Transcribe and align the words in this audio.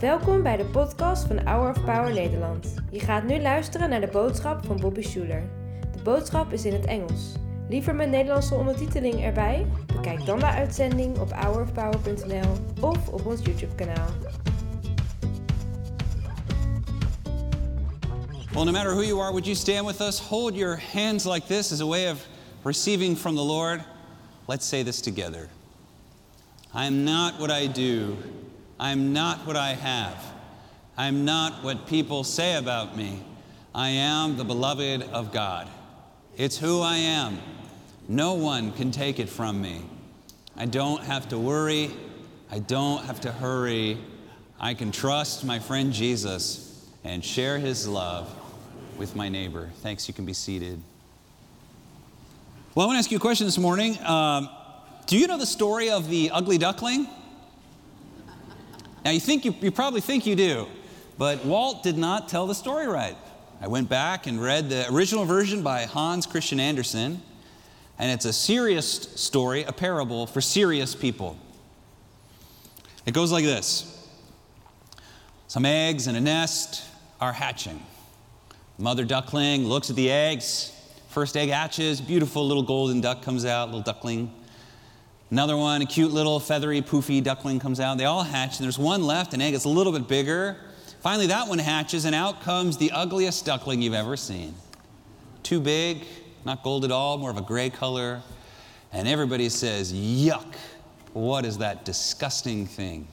Welkom 0.00 0.42
bij 0.42 0.56
de 0.56 0.64
podcast 0.64 1.26
van 1.26 1.46
Hour 1.46 1.70
of 1.70 1.84
Power 1.84 2.12
Nederland. 2.12 2.74
Je 2.90 3.00
gaat 3.00 3.24
nu 3.24 3.40
luisteren 3.40 3.90
naar 3.90 4.00
de 4.00 4.06
boodschap 4.06 4.64
van 4.64 4.80
Bobby 4.80 5.02
Schuler. 5.02 5.50
De 5.92 6.02
boodschap 6.02 6.52
is 6.52 6.64
in 6.64 6.72
het 6.72 6.84
Engels. 6.84 7.32
Liever 7.68 7.94
met 7.94 8.10
Nederlandse 8.10 8.54
ondertiteling 8.54 9.24
erbij? 9.24 9.66
Bekijk 9.86 10.26
dan 10.26 10.38
de 10.38 10.46
uitzending 10.46 11.18
op 11.18 11.32
hourofpower.nl 11.32 12.52
of 12.80 13.08
op 13.08 13.26
ons 13.26 13.40
YouTube 13.42 13.74
kanaal. 13.74 14.08
Well, 18.52 18.64
no 18.64 18.72
matter 18.72 18.92
who 18.92 19.02
you 19.02 19.20
are, 19.20 19.30
would 19.30 19.44
you 19.44 19.56
stand 19.56 19.86
with 19.86 20.00
us? 20.00 20.20
Hold 20.20 20.54
your 20.54 20.82
hands 20.92 21.24
like 21.24 21.46
this 21.46 21.72
as 21.72 21.80
a 21.80 21.86
way 21.86 22.10
of 22.10 22.26
receiving 22.62 23.16
from 23.16 23.34
the 23.34 23.44
Lord. 23.44 23.80
Let's 24.46 24.68
say 24.68 24.84
this 24.84 25.00
together. 25.00 25.48
I 26.74 26.86
am 26.86 27.04
not 27.04 27.38
what 27.38 27.50
I 27.50 27.66
do. 27.66 28.16
I 28.80 28.90
am 28.92 29.12
not 29.12 29.46
what 29.46 29.56
I 29.56 29.74
have. 29.74 30.24
I 30.96 31.06
am 31.06 31.24
not 31.24 31.64
what 31.64 31.86
people 31.86 32.24
say 32.24 32.56
about 32.56 32.96
me. 32.96 33.22
I 33.74 33.88
am 33.90 34.36
the 34.36 34.44
beloved 34.44 35.02
of 35.12 35.32
God. 35.32 35.68
It's 36.36 36.58
who 36.58 36.80
I 36.80 36.96
am. 36.96 37.38
No 38.08 38.34
one 38.34 38.72
can 38.72 38.90
take 38.90 39.18
it 39.18 39.28
from 39.28 39.60
me. 39.60 39.82
I 40.56 40.66
don't 40.66 41.02
have 41.04 41.28
to 41.28 41.38
worry. 41.38 41.90
I 42.50 42.60
don't 42.60 43.04
have 43.04 43.20
to 43.22 43.32
hurry. 43.32 43.98
I 44.58 44.74
can 44.74 44.90
trust 44.90 45.44
my 45.44 45.58
friend 45.58 45.92
Jesus 45.92 46.88
and 47.04 47.24
share 47.24 47.58
his 47.58 47.86
love 47.86 48.32
with 48.96 49.14
my 49.14 49.28
neighbor. 49.28 49.70
Thanks, 49.82 50.08
you 50.08 50.14
can 50.14 50.24
be 50.24 50.32
seated. 50.32 50.82
Well, 52.74 52.84
I 52.84 52.86
want 52.88 52.96
to 52.96 52.98
ask 52.98 53.10
you 53.10 53.18
a 53.18 53.20
question 53.20 53.46
this 53.46 53.58
morning. 53.58 53.98
Um, 54.04 54.48
do 55.06 55.16
you 55.18 55.26
know 55.26 55.38
the 55.38 55.46
story 55.46 55.90
of 55.90 56.08
the 56.08 56.30
ugly 56.32 56.58
duckling? 56.58 57.08
Now, 59.04 59.10
you 59.10 59.20
think 59.20 59.44
you, 59.44 59.54
you 59.60 59.70
probably 59.70 60.00
think 60.00 60.26
you 60.26 60.36
do, 60.36 60.66
but 61.16 61.44
Walt 61.44 61.82
did 61.82 61.96
not 61.96 62.28
tell 62.28 62.46
the 62.46 62.54
story 62.54 62.86
right. 62.86 63.16
I 63.60 63.66
went 63.66 63.88
back 63.88 64.26
and 64.26 64.40
read 64.40 64.70
the 64.70 64.92
original 64.92 65.24
version 65.24 65.62
by 65.62 65.84
Hans 65.84 66.26
Christian 66.26 66.60
Andersen, 66.60 67.22
and 67.98 68.10
it's 68.10 68.24
a 68.24 68.32
serious 68.32 68.90
story, 69.20 69.64
a 69.64 69.72
parable 69.72 70.26
for 70.26 70.40
serious 70.40 70.94
people. 70.94 71.36
It 73.06 73.14
goes 73.14 73.32
like 73.32 73.44
this 73.44 74.08
Some 75.48 75.64
eggs 75.64 76.06
in 76.06 76.14
a 76.14 76.20
nest 76.20 76.84
are 77.20 77.32
hatching. 77.32 77.82
Mother 78.78 79.04
duckling 79.04 79.64
looks 79.64 79.90
at 79.90 79.96
the 79.96 80.10
eggs. 80.10 80.72
First 81.08 81.36
egg 81.36 81.48
hatches, 81.48 82.00
beautiful 82.00 82.46
little 82.46 82.62
golden 82.62 83.00
duck 83.00 83.22
comes 83.22 83.44
out, 83.44 83.68
little 83.68 83.80
duckling. 83.80 84.32
Another 85.30 85.56
one, 85.56 85.82
a 85.82 85.86
cute 85.86 86.10
little 86.10 86.40
feathery, 86.40 86.80
poofy 86.80 87.22
duckling 87.22 87.58
comes 87.58 87.80
out. 87.80 87.98
They 87.98 88.06
all 88.06 88.22
hatch, 88.22 88.58
and 88.58 88.64
there's 88.64 88.78
one 88.78 89.02
left, 89.02 89.34
an 89.34 89.42
egg 89.42 89.52
that's 89.52 89.66
a 89.66 89.68
little 89.68 89.92
bit 89.92 90.08
bigger. 90.08 90.56
Finally, 91.00 91.26
that 91.26 91.48
one 91.48 91.58
hatches, 91.58 92.06
and 92.06 92.14
out 92.14 92.40
comes 92.40 92.78
the 92.78 92.90
ugliest 92.92 93.44
duckling 93.44 93.82
you've 93.82 93.92
ever 93.92 94.16
seen. 94.16 94.54
Too 95.42 95.60
big, 95.60 96.04
not 96.46 96.62
gold 96.62 96.84
at 96.84 96.90
all, 96.90 97.18
more 97.18 97.30
of 97.30 97.36
a 97.36 97.42
gray 97.42 97.68
color. 97.68 98.22
And 98.90 99.06
everybody 99.06 99.50
says, 99.50 99.92
Yuck, 99.92 100.54
what 101.12 101.44
is 101.44 101.58
that 101.58 101.84
disgusting 101.84 102.66
thing? 102.66 103.06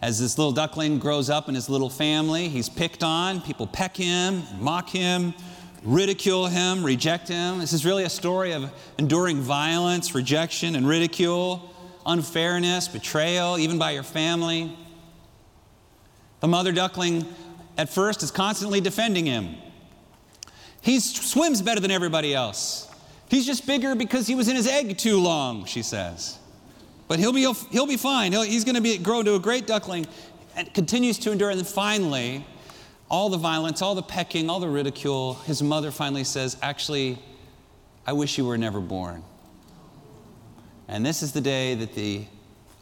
As 0.00 0.18
this 0.18 0.38
little 0.38 0.52
duckling 0.52 0.98
grows 0.98 1.28
up 1.28 1.48
in 1.48 1.54
his 1.54 1.68
little 1.68 1.90
family, 1.90 2.48
he's 2.48 2.68
picked 2.68 3.02
on. 3.02 3.42
People 3.42 3.66
peck 3.66 3.96
him, 3.96 4.44
mock 4.60 4.88
him, 4.88 5.34
ridicule 5.82 6.46
him, 6.46 6.84
reject 6.84 7.28
him. 7.28 7.58
This 7.58 7.72
is 7.72 7.84
really 7.84 8.04
a 8.04 8.10
story 8.10 8.52
of 8.52 8.70
enduring 8.98 9.40
violence, 9.40 10.14
rejection, 10.14 10.74
and 10.74 10.86
ridicule, 10.86 11.74
unfairness, 12.06 12.88
betrayal, 12.88 13.58
even 13.58 13.78
by 13.78 13.92
your 13.92 14.02
family. 14.02 14.76
The 16.40 16.48
mother 16.48 16.72
duckling 16.72 17.26
at 17.76 17.88
first 17.88 18.22
is 18.22 18.30
constantly 18.30 18.80
defending 18.80 19.26
him. 19.26 19.56
He 20.80 21.00
swims 21.00 21.62
better 21.62 21.80
than 21.80 21.90
everybody 21.90 22.34
else. 22.34 22.90
He's 23.28 23.44
just 23.44 23.66
bigger 23.66 23.94
because 23.94 24.26
he 24.26 24.34
was 24.34 24.48
in 24.48 24.56
his 24.56 24.66
egg 24.66 24.96
too 24.96 25.20
long, 25.20 25.64
she 25.64 25.82
says. 25.82 26.38
But 27.08 27.18
he'll 27.18 27.32
be, 27.32 27.40
he'll 27.40 27.54
he'll 27.54 27.86
be 27.86 27.96
fine. 27.96 28.32
He'll, 28.32 28.42
he's 28.42 28.64
going 28.64 28.74
to 28.74 28.80
be 28.80 28.98
grow 28.98 29.22
to 29.22 29.34
a 29.34 29.38
great 29.38 29.66
duckling 29.66 30.06
and 30.56 30.72
continues 30.74 31.18
to 31.20 31.32
endure. 31.32 31.50
And 31.50 31.58
then 31.58 31.66
finally, 31.66 32.44
all 33.10 33.28
the 33.28 33.38
violence, 33.38 33.80
all 33.80 33.94
the 33.94 34.02
pecking, 34.02 34.50
all 34.50 34.60
the 34.60 34.68
ridicule, 34.68 35.34
his 35.34 35.62
mother 35.62 35.90
finally 35.90 36.24
says, 36.24 36.56
Actually, 36.62 37.18
I 38.06 38.12
wish 38.12 38.38
you 38.38 38.44
were 38.44 38.58
never 38.58 38.80
born. 38.80 39.22
And 40.88 41.04
this 41.04 41.22
is 41.22 41.32
the 41.32 41.40
day 41.40 41.74
that 41.74 41.94
the 41.94 42.24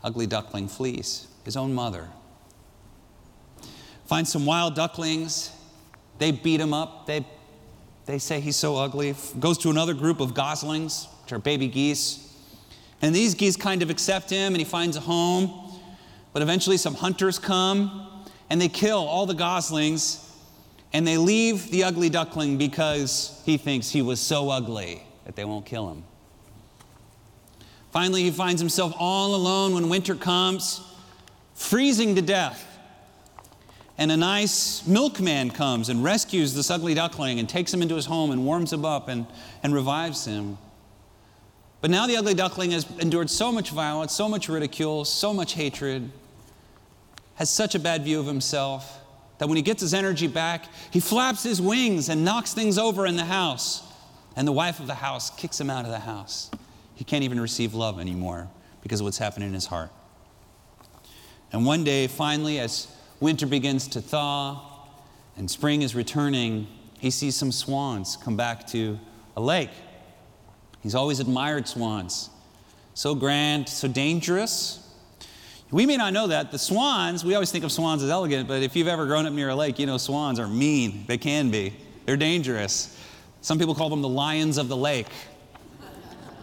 ugly 0.02 0.26
duckling 0.26 0.68
flees 0.68 1.28
his 1.44 1.56
own 1.56 1.72
mother. 1.72 2.08
Finds 4.06 4.30
some 4.30 4.46
wild 4.46 4.74
ducklings. 4.74 5.50
They 6.18 6.32
beat 6.32 6.60
him 6.60 6.72
up. 6.72 7.06
They, 7.06 7.24
they 8.04 8.18
say 8.18 8.40
he's 8.40 8.56
so 8.56 8.76
ugly. 8.76 9.14
Goes 9.38 9.58
to 9.58 9.70
another 9.70 9.94
group 9.94 10.20
of 10.20 10.34
goslings, 10.34 11.08
which 11.22 11.32
are 11.32 11.38
baby 11.38 11.68
geese. 11.68 12.22
And 13.02 13.14
these 13.14 13.34
geese 13.34 13.56
kind 13.56 13.82
of 13.82 13.90
accept 13.90 14.30
him 14.30 14.54
and 14.54 14.58
he 14.58 14.64
finds 14.64 14.96
a 14.96 15.00
home. 15.00 15.80
But 16.32 16.42
eventually, 16.42 16.76
some 16.76 16.94
hunters 16.94 17.38
come 17.38 18.05
and 18.50 18.60
they 18.60 18.68
kill 18.68 18.98
all 18.98 19.26
the 19.26 19.34
goslings 19.34 20.22
and 20.92 21.06
they 21.06 21.18
leave 21.18 21.70
the 21.70 21.84
ugly 21.84 22.08
duckling 22.08 22.58
because 22.58 23.42
he 23.44 23.56
thinks 23.56 23.90
he 23.90 24.02
was 24.02 24.20
so 24.20 24.50
ugly 24.50 25.02
that 25.24 25.36
they 25.36 25.44
won't 25.44 25.66
kill 25.66 25.90
him. 25.90 26.04
Finally, 27.90 28.22
he 28.22 28.30
finds 28.30 28.60
himself 28.60 28.94
all 28.98 29.34
alone 29.34 29.74
when 29.74 29.88
winter 29.88 30.14
comes, 30.14 30.80
freezing 31.54 32.14
to 32.14 32.22
death. 32.22 32.64
And 33.98 34.12
a 34.12 34.16
nice 34.16 34.86
milkman 34.86 35.50
comes 35.50 35.88
and 35.88 36.04
rescues 36.04 36.54
this 36.54 36.70
ugly 36.70 36.92
duckling 36.92 37.38
and 37.38 37.48
takes 37.48 37.72
him 37.72 37.80
into 37.80 37.94
his 37.94 38.04
home 38.04 38.30
and 38.30 38.44
warms 38.44 38.72
him 38.72 38.84
up 38.84 39.08
and, 39.08 39.26
and 39.62 39.72
revives 39.72 40.26
him. 40.26 40.58
But 41.80 41.90
now 41.90 42.06
the 42.06 42.16
ugly 42.16 42.34
duckling 42.34 42.72
has 42.72 42.86
endured 42.98 43.30
so 43.30 43.50
much 43.50 43.70
violence, 43.70 44.12
so 44.12 44.28
much 44.28 44.48
ridicule, 44.48 45.04
so 45.04 45.32
much 45.32 45.54
hatred, 45.54 46.10
has 47.36 47.48
such 47.48 47.74
a 47.74 47.78
bad 47.78 48.04
view 48.04 48.18
of 48.18 48.26
himself 48.26 49.00
that 49.38 49.48
when 49.48 49.56
he 49.56 49.62
gets 49.62 49.80
his 49.80 49.94
energy 49.94 50.26
back, 50.26 50.66
he 50.90 51.00
flaps 51.00 51.42
his 51.42 51.60
wings 51.60 52.08
and 52.08 52.24
knocks 52.24 52.54
things 52.54 52.78
over 52.78 53.06
in 53.06 53.16
the 53.16 53.24
house. 53.24 53.82
And 54.34 54.46
the 54.46 54.52
wife 54.52 54.80
of 54.80 54.86
the 54.86 54.94
house 54.94 55.30
kicks 55.30 55.60
him 55.60 55.70
out 55.70 55.84
of 55.84 55.90
the 55.90 56.00
house. 56.00 56.50
He 56.94 57.04
can't 57.04 57.24
even 57.24 57.38
receive 57.38 57.74
love 57.74 58.00
anymore 58.00 58.48
because 58.82 59.00
of 59.00 59.04
what's 59.04 59.18
happening 59.18 59.48
in 59.48 59.54
his 59.54 59.66
heart. 59.66 59.90
And 61.52 61.64
one 61.64 61.84
day, 61.84 62.06
finally, 62.06 62.58
as 62.58 62.88
winter 63.20 63.46
begins 63.46 63.88
to 63.88 64.00
thaw 64.00 64.60
and 65.36 65.50
spring 65.50 65.82
is 65.82 65.94
returning, 65.94 66.66
he 66.98 67.10
sees 67.10 67.36
some 67.36 67.52
swans 67.52 68.16
come 68.16 68.36
back 68.36 68.66
to 68.68 68.98
a 69.36 69.40
lake. 69.40 69.70
He's 70.80 70.94
always 70.94 71.20
admired 71.20 71.68
swans. 71.68 72.30
So 72.94 73.14
grand, 73.14 73.68
so 73.68 73.88
dangerous. 73.88 74.85
We 75.72 75.84
may 75.84 75.96
not 75.96 76.12
know 76.12 76.28
that. 76.28 76.52
The 76.52 76.58
swans, 76.58 77.24
we 77.24 77.34
always 77.34 77.50
think 77.50 77.64
of 77.64 77.72
swans 77.72 78.02
as 78.02 78.10
elegant, 78.10 78.46
but 78.46 78.62
if 78.62 78.76
you've 78.76 78.86
ever 78.86 79.04
grown 79.04 79.26
up 79.26 79.32
near 79.32 79.48
a 79.48 79.54
lake, 79.54 79.80
you 79.80 79.86
know 79.86 79.98
swans 79.98 80.38
are 80.38 80.46
mean. 80.46 81.04
They 81.08 81.18
can 81.18 81.50
be. 81.50 81.74
They're 82.04 82.16
dangerous. 82.16 82.96
Some 83.40 83.58
people 83.58 83.74
call 83.74 83.90
them 83.90 84.00
the 84.00 84.08
lions 84.08 84.58
of 84.58 84.68
the 84.68 84.76
lake. 84.76 85.08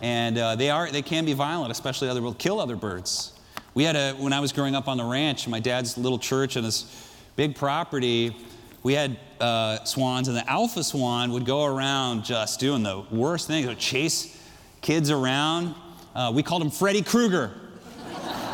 And 0.01 0.37
uh, 0.37 0.57
they, 0.57 0.69
are, 0.69 0.91
they 0.91 1.01
can 1.01 1.23
be 1.23 1.31
violent, 1.31 1.71
especially 1.71 2.09
other 2.09 2.21
will 2.21 2.33
kill 2.33 2.59
other 2.59 2.75
birds. 2.75 3.31
We 3.73 3.85
had 3.85 3.95
a, 3.95 4.11
when 4.13 4.33
I 4.33 4.41
was 4.41 4.51
growing 4.51 4.75
up 4.75 4.89
on 4.89 4.97
the 4.97 5.05
ranch, 5.05 5.47
my 5.47 5.61
dad's 5.61 5.97
little 5.97 6.19
church 6.19 6.57
and 6.57 6.65
this 6.65 7.09
big 7.37 7.55
property, 7.55 8.35
we 8.83 8.93
had 8.93 9.17
uh, 9.39 9.85
swans, 9.85 10.27
and 10.27 10.35
the 10.35 10.49
alpha 10.49 10.83
swan 10.83 11.31
would 11.31 11.45
go 11.45 11.63
around 11.63 12.25
just 12.25 12.59
doing 12.59 12.83
the 12.83 13.05
worst 13.09 13.47
things, 13.47 13.67
would 13.67 13.79
chase 13.79 14.37
kids 14.81 15.09
around. 15.09 15.75
Uh, 16.13 16.33
we 16.35 16.43
called 16.43 16.61
him 16.61 16.69
Freddy 16.69 17.01
Krueger. 17.01 17.53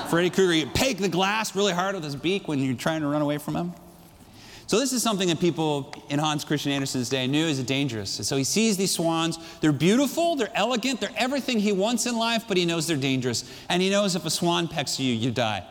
Freddy 0.09 0.31
Krueger, 0.31 0.53
you 0.53 0.65
peg 0.65 0.97
the 0.97 1.07
glass 1.07 1.55
really 1.55 1.71
hard 1.71 1.93
with 1.93 2.03
his 2.03 2.15
beak 2.15 2.47
when 2.47 2.57
you're 2.57 2.73
trying 2.73 3.01
to 3.01 3.07
run 3.07 3.21
away 3.21 3.37
from 3.37 3.55
him. 3.55 3.73
So 4.65 4.79
this 4.79 4.91
is 4.91 5.03
something 5.03 5.27
that 5.27 5.39
people 5.39 5.93
in 6.09 6.17
Hans 6.17 6.43
Christian 6.43 6.71
Andersen's 6.71 7.09
day 7.09 7.27
knew 7.27 7.45
is 7.45 7.61
dangerous. 7.63 8.17
And 8.17 8.25
so 8.25 8.35
he 8.35 8.43
sees 8.43 8.75
these 8.75 8.89
swans. 8.89 9.37
They're 9.61 9.71
beautiful, 9.71 10.35
they're 10.35 10.51
elegant, 10.55 10.99
they're 10.99 11.13
everything 11.15 11.59
he 11.59 11.71
wants 11.71 12.07
in 12.07 12.17
life, 12.17 12.45
but 12.47 12.57
he 12.57 12.65
knows 12.65 12.87
they're 12.87 12.97
dangerous. 12.97 13.47
And 13.69 13.83
he 13.83 13.91
knows 13.91 14.15
if 14.15 14.25
a 14.25 14.31
swan 14.31 14.67
pecks 14.67 14.99
you, 14.99 15.13
you 15.13 15.29
die. 15.29 15.63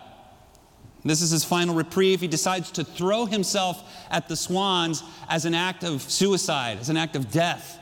This 1.05 1.20
is 1.20 1.32
his 1.32 1.44
final 1.44 1.75
reprieve. 1.75 2.20
He 2.20 2.29
decides 2.29 2.70
to 2.73 2.84
throw 2.84 3.26
himself 3.26 3.82
at 4.08 4.29
the 4.29 4.37
swans 4.37 5.02
as 5.29 5.46
an 5.46 5.55
act 5.55 5.82
of 5.82 6.00
suicide, 6.02 6.79
as 6.79 6.91
an 6.91 6.96
act 6.96 7.17
of 7.17 7.32
death. 7.32 7.81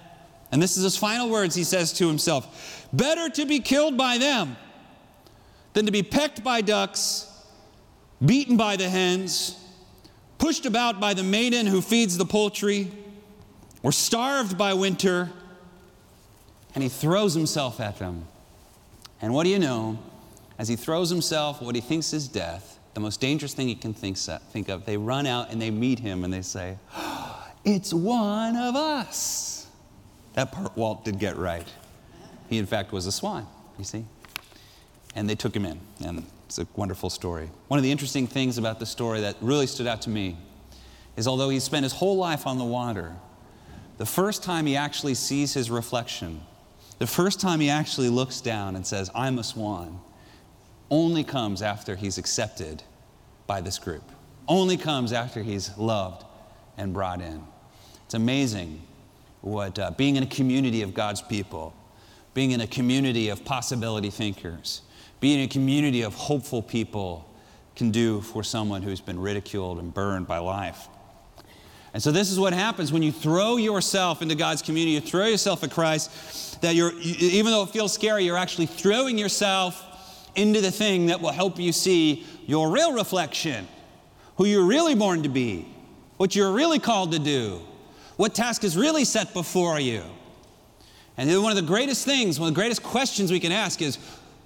And 0.52 0.62
this 0.62 0.78
is 0.78 0.84
his 0.84 0.96
final 0.96 1.28
words 1.28 1.54
he 1.54 1.64
says 1.64 1.92
to 1.94 2.08
himself 2.08 2.88
Better 2.94 3.28
to 3.28 3.44
be 3.44 3.60
killed 3.60 3.98
by 3.98 4.16
them 4.16 4.56
than 5.76 5.84
to 5.84 5.92
be 5.92 6.02
pecked 6.02 6.42
by 6.42 6.62
ducks, 6.62 7.30
beaten 8.24 8.56
by 8.56 8.76
the 8.76 8.88
hens, 8.88 9.62
pushed 10.38 10.64
about 10.64 11.00
by 11.00 11.12
the 11.12 11.22
maiden 11.22 11.66
who 11.66 11.82
feeds 11.82 12.16
the 12.16 12.24
poultry, 12.24 12.90
or 13.82 13.92
starved 13.92 14.56
by 14.56 14.72
winter. 14.72 15.30
And 16.74 16.82
he 16.82 16.88
throws 16.88 17.34
himself 17.34 17.78
at 17.78 17.98
them. 17.98 18.24
And 19.20 19.34
what 19.34 19.44
do 19.44 19.50
you 19.50 19.58
know? 19.58 19.98
As 20.58 20.66
he 20.66 20.76
throws 20.76 21.10
himself, 21.10 21.60
what 21.60 21.74
he 21.74 21.82
thinks 21.82 22.14
is 22.14 22.26
death, 22.26 22.78
the 22.94 23.00
most 23.00 23.20
dangerous 23.20 23.52
thing 23.52 23.68
he 23.68 23.74
can 23.74 23.92
think, 23.92 24.16
think 24.16 24.70
of. 24.70 24.86
They 24.86 24.96
run 24.96 25.26
out 25.26 25.50
and 25.50 25.60
they 25.60 25.70
meet 25.70 25.98
him 25.98 26.24
and 26.24 26.32
they 26.32 26.40
say, 26.40 26.78
It's 27.66 27.92
one 27.92 28.56
of 28.56 28.76
us. 28.76 29.66
That 30.32 30.52
part 30.52 30.74
Walt 30.74 31.04
did 31.04 31.18
get 31.18 31.36
right. 31.36 31.68
He, 32.48 32.56
in 32.56 32.64
fact, 32.64 32.92
was 32.92 33.04
a 33.04 33.12
swan, 33.12 33.46
you 33.76 33.84
see. 33.84 34.06
And 35.16 35.28
they 35.28 35.34
took 35.34 35.56
him 35.56 35.64
in, 35.64 35.80
and 36.04 36.24
it's 36.44 36.58
a 36.58 36.66
wonderful 36.76 37.10
story. 37.10 37.50
One 37.66 37.78
of 37.78 37.82
the 37.82 37.90
interesting 37.90 38.28
things 38.28 38.58
about 38.58 38.78
the 38.78 38.86
story 38.86 39.22
that 39.22 39.36
really 39.40 39.66
stood 39.66 39.88
out 39.88 40.02
to 40.02 40.10
me 40.10 40.36
is 41.16 41.26
although 41.26 41.48
he 41.48 41.58
spent 41.58 41.82
his 41.82 41.92
whole 41.92 42.16
life 42.16 42.46
on 42.46 42.58
the 42.58 42.64
water, 42.64 43.16
the 43.98 44.06
first 44.06 44.44
time 44.44 44.66
he 44.66 44.76
actually 44.76 45.14
sees 45.14 45.54
his 45.54 45.70
reflection, 45.70 46.42
the 46.98 47.06
first 47.06 47.40
time 47.40 47.60
he 47.60 47.70
actually 47.70 48.10
looks 48.10 48.40
down 48.40 48.76
and 48.76 48.86
says, 48.86 49.10
I'm 49.14 49.38
a 49.38 49.44
swan, 49.44 50.00
only 50.90 51.24
comes 51.24 51.62
after 51.62 51.96
he's 51.96 52.18
accepted 52.18 52.82
by 53.46 53.60
this 53.60 53.78
group, 53.78 54.04
only 54.46 54.76
comes 54.76 55.12
after 55.12 55.42
he's 55.42 55.76
loved 55.78 56.24
and 56.76 56.92
brought 56.92 57.20
in. 57.20 57.42
It's 58.04 58.14
amazing 58.14 58.82
what 59.40 59.78
uh, 59.78 59.92
being 59.92 60.16
in 60.16 60.22
a 60.22 60.26
community 60.26 60.82
of 60.82 60.92
God's 60.92 61.22
people, 61.22 61.74
being 62.34 62.50
in 62.50 62.60
a 62.60 62.66
community 62.66 63.30
of 63.30 63.44
possibility 63.44 64.10
thinkers, 64.10 64.82
being 65.20 65.42
a 65.42 65.48
community 65.48 66.02
of 66.02 66.14
hopeful 66.14 66.62
people 66.62 67.28
can 67.74 67.90
do 67.90 68.20
for 68.20 68.42
someone 68.42 68.82
who's 68.82 69.00
been 69.00 69.20
ridiculed 69.20 69.78
and 69.78 69.92
burned 69.92 70.26
by 70.26 70.38
life. 70.38 70.88
And 71.94 72.02
so 72.02 72.12
this 72.12 72.30
is 72.30 72.38
what 72.38 72.52
happens 72.52 72.92
when 72.92 73.02
you 73.02 73.12
throw 73.12 73.56
yourself 73.56 74.20
into 74.20 74.34
God's 74.34 74.60
community, 74.60 74.92
you 74.92 75.00
throw 75.00 75.26
yourself 75.26 75.64
at 75.64 75.70
Christ, 75.70 76.60
that 76.60 76.74
you're, 76.74 76.92
even 77.00 77.52
though 77.52 77.62
it 77.62 77.70
feels 77.70 77.92
scary, 77.92 78.24
you're 78.24 78.36
actually 78.36 78.66
throwing 78.66 79.16
yourself 79.16 79.82
into 80.34 80.60
the 80.60 80.70
thing 80.70 81.06
that 81.06 81.20
will 81.20 81.32
help 81.32 81.58
you 81.58 81.72
see 81.72 82.26
your 82.44 82.70
real 82.70 82.92
reflection, 82.92 83.66
who 84.36 84.44
you're 84.44 84.66
really 84.66 84.94
born 84.94 85.22
to 85.22 85.30
be, 85.30 85.66
what 86.18 86.36
you're 86.36 86.52
really 86.52 86.78
called 86.78 87.12
to 87.12 87.18
do, 87.18 87.62
what 88.16 88.34
task 88.34 88.64
is 88.64 88.76
really 88.76 89.04
set 89.04 89.32
before 89.32 89.80
you. 89.80 90.02
And 91.16 91.30
one 91.42 91.50
of 91.50 91.56
the 91.56 91.62
greatest 91.62 92.04
things, 92.04 92.38
one 92.38 92.48
of 92.48 92.54
the 92.54 92.60
greatest 92.60 92.82
questions 92.82 93.32
we 93.32 93.40
can 93.40 93.52
ask 93.52 93.80
is, 93.80 93.98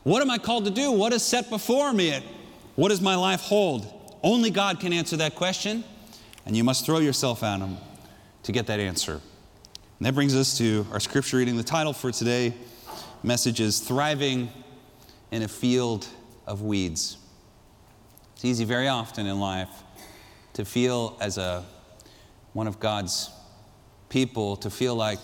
what 0.02 0.23
am 0.23 0.31
I 0.31 0.38
called 0.38 0.64
to 0.64 0.70
do? 0.70 0.93
What 0.93 1.12
is 1.12 1.23
set 1.23 1.50
before 1.50 1.93
me? 1.93 2.25
What 2.76 2.88
does 2.88 3.00
my 3.00 3.14
life 3.14 3.41
hold? 3.41 4.19
Only 4.23 4.50
God 4.50 4.81
can 4.81 4.93
answer 4.93 5.17
that 5.19 5.35
question 5.35 5.85
and 6.47 6.56
you 6.56 6.64
must 6.64 6.87
throw 6.87 6.99
yourself 6.99 7.43
at 7.43 7.61
Him 7.61 7.76
to 8.44 8.52
get 8.52 8.67
that 8.67 8.81
answer. 8.81 9.12
And 9.12 10.06
that 10.06 10.14
brings 10.14 10.35
us 10.35 10.56
to 10.58 10.87
our 10.93 11.00
scripture 11.00 11.37
reading. 11.37 11.56
The 11.56 11.62
title 11.62 11.93
for 11.93 12.11
today 12.11 12.55
message 13.23 13.61
is 13.61 13.81
Thriving 13.81 14.50
in 15.31 15.43
a 15.43 15.49
Field 15.49 16.08
of 16.46 16.62
Weeds. 16.62 17.19
It's 18.35 18.44
easy 18.44 18.64
very 18.64 18.88
often 18.88 19.26
in 19.26 19.38
life 19.38 19.69
to 20.55 20.64
feel 20.64 21.19
as 21.20 21.37
a 21.38 21.64
one 22.53 22.67
of 22.67 22.81
God's 22.81 23.31
people 24.08 24.56
to 24.56 24.70
feel 24.70 24.96
like 24.96 25.19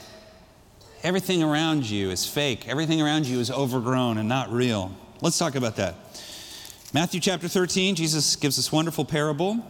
everything 1.07 1.41
around 1.41 1.89
you 1.89 2.11
is 2.11 2.27
fake, 2.27 2.67
everything 2.67 3.01
around 3.01 3.27
you 3.27 3.39
is 3.39 3.49
overgrown 3.49 4.19
and 4.19 4.29
not 4.29 4.51
real. 4.51 4.91
Let's 5.21 5.39
talk 5.39 5.55
about 5.55 5.77
that. 5.77 5.95
Matthew 6.93 7.21
chapter 7.21 7.47
13, 7.47 7.95
Jesus 7.95 8.35
gives 8.35 8.57
this 8.57 8.73
wonderful 8.73 9.05
parable 9.05 9.65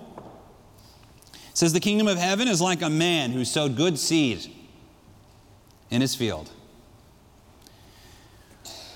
says 1.53 1.73
the 1.73 1.81
kingdom 1.81 2.06
of 2.06 2.19
heaven 2.19 2.49
is 2.49 2.61
like 2.61 2.83
a 2.83 2.91
man 2.91 3.31
who 3.31 3.43
sowed 3.44 3.77
good 3.77 3.99
seed 3.99 4.50
in 5.91 6.03
his 6.03 6.15
field. 6.15 6.50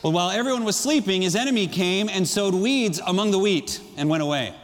Well, 0.02 0.12
while 0.12 0.30
everyone 0.30 0.64
was 0.64 0.76
sleeping, 0.76 1.22
his 1.22 1.36
enemy 1.36 1.66
came 1.66 2.08
and 2.08 2.26
sowed 2.26 2.54
weeds 2.54 3.00
among 3.06 3.30
the 3.32 3.38
wheat 3.38 3.80
and 3.96 4.08
went 4.08 4.22
away. 4.22 4.54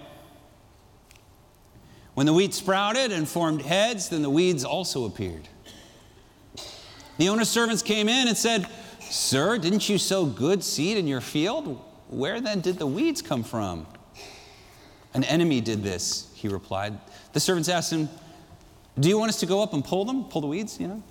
When 2.15 2.27
the 2.27 2.33
wheat 2.33 2.53
sprouted 2.53 3.13
and 3.13 3.29
formed 3.29 3.63
heads, 3.63 4.11
then 4.11 4.23
the 4.23 4.31
weeds 4.31 4.65
also 4.65 5.05
appeared. 5.05 5.49
The 7.19 7.29
owner's 7.29 7.49
servants 7.49 7.83
came 7.83 8.09
in 8.09 8.29
and 8.29 8.37
said, 8.37 8.67
Sir, 9.01 9.59
didn't 9.59 9.89
you 9.89 9.99
sow 9.99 10.27
good 10.27 10.63
seed 10.63 10.97
in 10.97 11.07
your 11.07 11.21
field? 11.21 11.83
Where 12.09 12.41
then 12.41 12.61
did 12.61 12.79
the 12.79 12.87
weeds 12.87 13.23
come 13.23 13.43
from? 13.43 13.87
An 15.15 15.25
enemy 15.25 15.61
did 15.61 15.83
this, 15.83 16.31
he 16.35 16.49
replied. 16.49 16.99
The 17.33 17.41
servants 17.41 17.69
asked 17.69 17.93
him, 17.93 18.09
Do 18.99 19.09
you 19.09 19.19
want 19.19 19.31
us 19.31 19.41
to 19.41 19.47
go 19.47 19.63
up 19.63 19.73
and 19.73 19.85
pull 19.85 20.05
them, 20.05 20.25
pull 20.25 20.41
the 20.43 20.47
weeds, 20.47 20.79
you 20.79 20.89
know? 20.89 21.03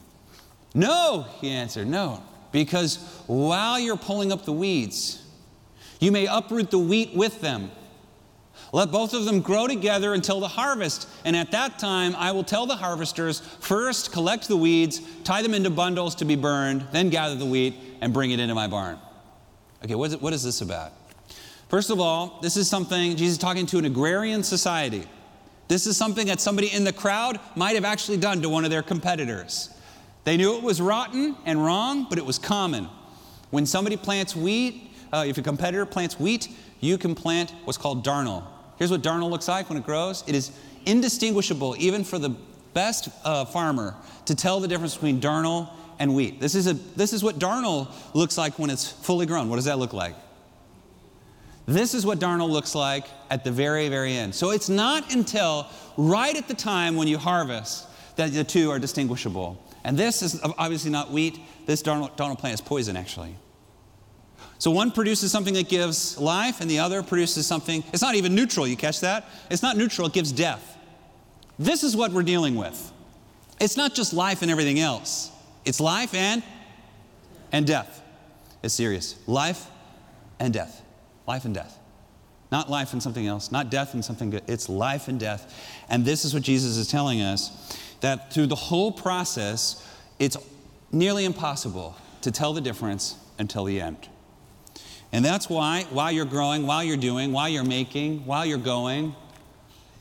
No, 0.76 1.26
he 1.40 1.50
answered, 1.50 1.88
no, 1.88 2.22
because 2.52 2.98
while 3.28 3.80
you're 3.80 3.96
pulling 3.96 4.34
up 4.34 4.44
the 4.44 4.52
weeds, 4.52 5.24
you 6.02 6.12
may 6.12 6.28
uproot 6.28 6.70
the 6.70 6.78
wheat 6.78 7.16
with 7.16 7.40
them. 7.40 7.72
Let 8.72 8.92
both 8.92 9.14
of 9.14 9.26
them 9.26 9.42
grow 9.42 9.68
together 9.68 10.14
until 10.14 10.40
the 10.40 10.48
harvest. 10.48 11.08
And 11.24 11.36
at 11.36 11.52
that 11.52 11.80
time, 11.80 12.16
I 12.16 12.32
will 12.32 12.44
tell 12.44 12.66
the 12.66 12.76
harvesters 12.76 13.40
first 13.40 14.12
collect 14.12 14.48
the 14.48 14.58
weeds, 14.58 15.02
tie 15.24 15.42
them 15.42 15.54
into 15.54 15.70
bundles 15.70 16.16
to 16.16 16.26
be 16.26 16.36
burned, 16.36 16.86
then 16.92 17.10
gather 17.10 17.36
the 17.36 17.46
wheat 17.46 17.76
and 18.02 18.14
bring 18.14 18.32
it 18.32 18.40
into 18.40 18.56
my 18.56 18.68
barn. 18.68 19.00
Okay, 19.84 19.96
what 19.96 20.12
is, 20.12 20.18
what 20.18 20.34
is 20.34 20.44
this 20.44 20.62
about? 20.62 20.92
First 21.70 21.90
of 21.90 22.00
all, 22.00 22.40
this 22.42 22.58
is 22.58 22.70
something 22.70 23.16
Jesus 23.16 23.34
is 23.34 23.38
talking 23.38 23.66
to 23.68 23.78
an 23.78 23.86
agrarian 23.86 24.44
society. 24.44 25.06
This 25.68 25.88
is 25.88 25.98
something 25.98 26.28
that 26.28 26.40
somebody 26.40 26.72
in 26.72 26.84
the 26.84 26.94
crowd 26.94 27.40
might 27.56 27.76
have 27.76 27.86
actually 27.86 28.18
done 28.18 28.42
to 28.42 28.50
one 28.50 28.66
of 28.66 28.72
their 28.72 28.84
competitors. 28.84 29.70
They 30.24 30.38
knew 30.38 30.58
it 30.58 30.64
was 30.64 30.82
rotten 30.82 31.36
and 31.46 31.64
wrong, 31.64 32.08
but 32.10 32.18
it 32.18 32.26
was 32.26 32.40
common. 32.40 32.88
When 33.52 33.66
somebody 33.66 33.98
plants 33.98 34.36
wheat, 34.36 34.92
uh, 35.16 35.24
if 35.26 35.38
a 35.38 35.42
competitor 35.42 35.86
plants 35.86 36.20
wheat, 36.20 36.50
you 36.82 36.98
can 36.98 37.16
plant 37.16 37.54
what's 37.64 37.78
called 37.78 38.06
darnel. 38.06 38.44
Here's 38.78 38.92
what 38.92 39.02
darnel 39.02 39.30
looks 39.30 39.48
like 39.48 39.70
when 39.70 39.78
it 39.78 39.86
grows 39.86 40.24
it 40.28 40.36
is 40.36 40.52
indistinguishable, 40.86 41.76
even 41.80 42.04
for 42.04 42.20
the 42.20 42.36
best 42.74 43.08
uh, 43.24 43.46
farmer, 43.46 43.96
to 44.26 44.36
tell 44.36 44.60
the 44.60 44.68
difference 44.68 44.94
between 44.94 45.22
darnel 45.22 45.70
and 46.00 46.14
wheat. 46.14 46.42
This 46.42 46.56
is, 46.56 46.68
a, 46.68 46.74
this 46.74 47.14
is 47.14 47.24
what 47.24 47.40
darnel 47.40 47.90
looks 48.14 48.38
like 48.38 48.60
when 48.60 48.70
it's 48.70 48.92
fully 48.92 49.26
grown. 49.26 49.50
What 49.50 49.56
does 49.56 49.66
that 49.66 49.80
look 49.80 49.94
like? 49.94 50.16
This 51.66 51.94
is 51.94 52.06
what 52.06 52.20
darnel 52.20 52.50
looks 52.50 52.76
like 52.76 53.06
at 53.30 53.44
the 53.44 53.52
very, 53.52 53.88
very 53.88 54.14
end. 54.18 54.36
So 54.36 54.52
it's 54.52 54.70
not 54.70 55.14
until 55.14 55.68
right 55.98 56.36
at 56.36 56.48
the 56.48 56.54
time 56.54 56.96
when 56.96 57.08
you 57.08 57.18
harvest 57.18 57.88
that 58.18 58.34
the 58.34 58.44
two 58.44 58.70
are 58.70 58.80
distinguishable. 58.80 59.58
And 59.84 59.98
this 59.98 60.22
is 60.22 60.40
obviously 60.58 60.92
not 60.92 61.10
wheat. 61.12 61.40
This 61.66 61.82
darnel, 61.82 62.16
darnel 62.18 62.38
plant 62.38 62.56
is 62.56 62.62
poison, 62.62 62.98
actually. 62.98 63.36
So 64.58 64.72
one 64.72 64.92
produces 64.92 65.32
something 65.32 65.54
that 65.56 65.70
gives 65.70 66.18
life, 66.18 66.62
and 66.62 66.70
the 66.70 66.80
other 66.80 67.04
produces 67.04 67.46
something, 67.46 67.84
it's 67.92 68.02
not 68.02 68.16
even 68.16 68.34
neutral, 68.36 68.66
you 68.66 68.78
catch 68.78 69.02
that? 69.02 69.26
It's 69.50 69.62
not 69.62 69.78
neutral, 69.78 70.08
it 70.08 70.14
gives 70.14 70.32
death. 70.32 70.78
This 71.60 71.84
is 71.84 71.96
what 71.96 72.12
we're 72.12 72.24
dealing 72.24 72.56
with. 72.56 72.92
It's 73.60 73.78
not 73.78 73.94
just 73.94 74.14
life 74.14 74.42
and 74.42 74.52
everything 74.52 74.80
else, 74.80 75.32
it's 75.66 75.80
life 75.80 76.14
and, 76.14 76.44
and 77.52 77.66
death. 77.66 78.02
It's 78.66 78.74
serious. 78.74 79.16
Life 79.28 79.68
and 80.40 80.52
death. 80.52 80.82
Life 81.28 81.46
and 81.46 81.54
death. 81.54 81.78
Not 82.52 82.70
life 82.70 82.94
and 82.94 83.04
something 83.04 83.28
else, 83.28 83.52
not 83.52 83.70
death 83.70 83.94
and 83.94 84.04
something 84.04 84.32
good. 84.32 84.44
It's 84.48 84.70
life 84.70 85.08
and 85.08 85.20
death. 85.20 85.54
And 85.88 86.04
this 86.04 86.26
is 86.26 86.34
what 86.34 86.42
Jesus 86.42 86.78
is 86.78 86.88
telling 86.88 87.22
us 87.22 87.78
that 88.02 88.34
through 88.34 88.48
the 88.48 88.56
whole 88.56 88.92
process, 88.92 89.88
it's 90.18 90.36
nearly 90.92 91.26
impossible 91.26 91.96
to 92.22 92.32
tell 92.32 92.54
the 92.54 92.62
difference 92.62 93.16
until 93.38 93.66
the 93.66 93.80
end. 93.80 94.08
And 95.16 95.24
that's 95.24 95.50
why, 95.50 95.86
while 95.92 96.12
you're 96.12 96.26
growing, 96.26 96.68
while 96.68 96.84
you're 96.84 96.98
doing, 96.98 97.32
while 97.32 97.48
you're 97.48 97.64
making, 97.64 98.26
while 98.26 98.46
you're 98.46 98.58
going, 98.58 99.16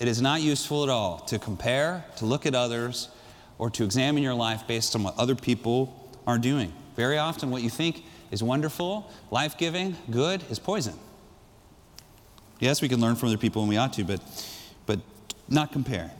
it 0.00 0.08
is 0.08 0.20
not 0.20 0.42
useful 0.42 0.82
at 0.82 0.88
all 0.88 1.20
to 1.26 1.38
compare, 1.38 2.04
to 2.16 2.26
look 2.26 2.46
at 2.46 2.56
others, 2.56 3.10
or 3.56 3.70
to 3.70 3.84
examine 3.84 4.24
your 4.24 4.34
life 4.34 4.66
based 4.66 4.96
on 4.96 5.04
what 5.04 5.16
other 5.16 5.36
people 5.36 6.10
are 6.26 6.36
doing. 6.36 6.72
Very 6.96 7.16
often, 7.16 7.52
what 7.52 7.62
you 7.62 7.70
think 7.70 8.02
is 8.32 8.42
wonderful, 8.42 9.08
life 9.30 9.56
giving, 9.56 9.96
good, 10.10 10.42
is 10.50 10.58
poison. 10.58 10.94
Yes, 12.58 12.82
we 12.82 12.88
can 12.88 13.00
learn 13.00 13.14
from 13.14 13.28
other 13.28 13.38
people 13.38 13.62
when 13.62 13.68
we 13.68 13.76
ought 13.76 13.92
to, 13.92 14.02
but, 14.02 14.20
but 14.84 14.98
not 15.48 15.70
compare. 15.70 16.10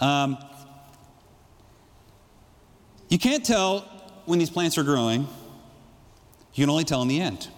Um, 0.00 0.36
you 3.08 3.20
can't 3.20 3.46
tell 3.46 3.82
when 4.24 4.40
these 4.40 4.50
plants 4.50 4.76
are 4.78 4.82
growing, 4.82 5.28
you 6.54 6.62
can 6.64 6.70
only 6.70 6.84
tell 6.84 7.02
in 7.02 7.08
the 7.08 7.20
end. 7.20 7.48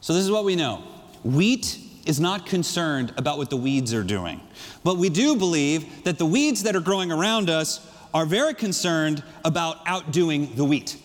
So, 0.00 0.12
this 0.12 0.22
is 0.22 0.30
what 0.30 0.44
we 0.44 0.56
know 0.56 0.82
wheat 1.24 1.78
is 2.06 2.18
not 2.18 2.46
concerned 2.46 3.12
about 3.16 3.36
what 3.36 3.50
the 3.50 3.56
weeds 3.56 3.92
are 3.92 4.02
doing. 4.02 4.40
But 4.82 4.96
we 4.96 5.10
do 5.10 5.36
believe 5.36 6.04
that 6.04 6.18
the 6.18 6.24
weeds 6.24 6.62
that 6.62 6.74
are 6.74 6.80
growing 6.80 7.12
around 7.12 7.50
us 7.50 7.86
are 8.14 8.24
very 8.24 8.54
concerned 8.54 9.22
about 9.44 9.76
outdoing 9.86 10.54
the 10.54 10.64
wheat. 10.64 10.96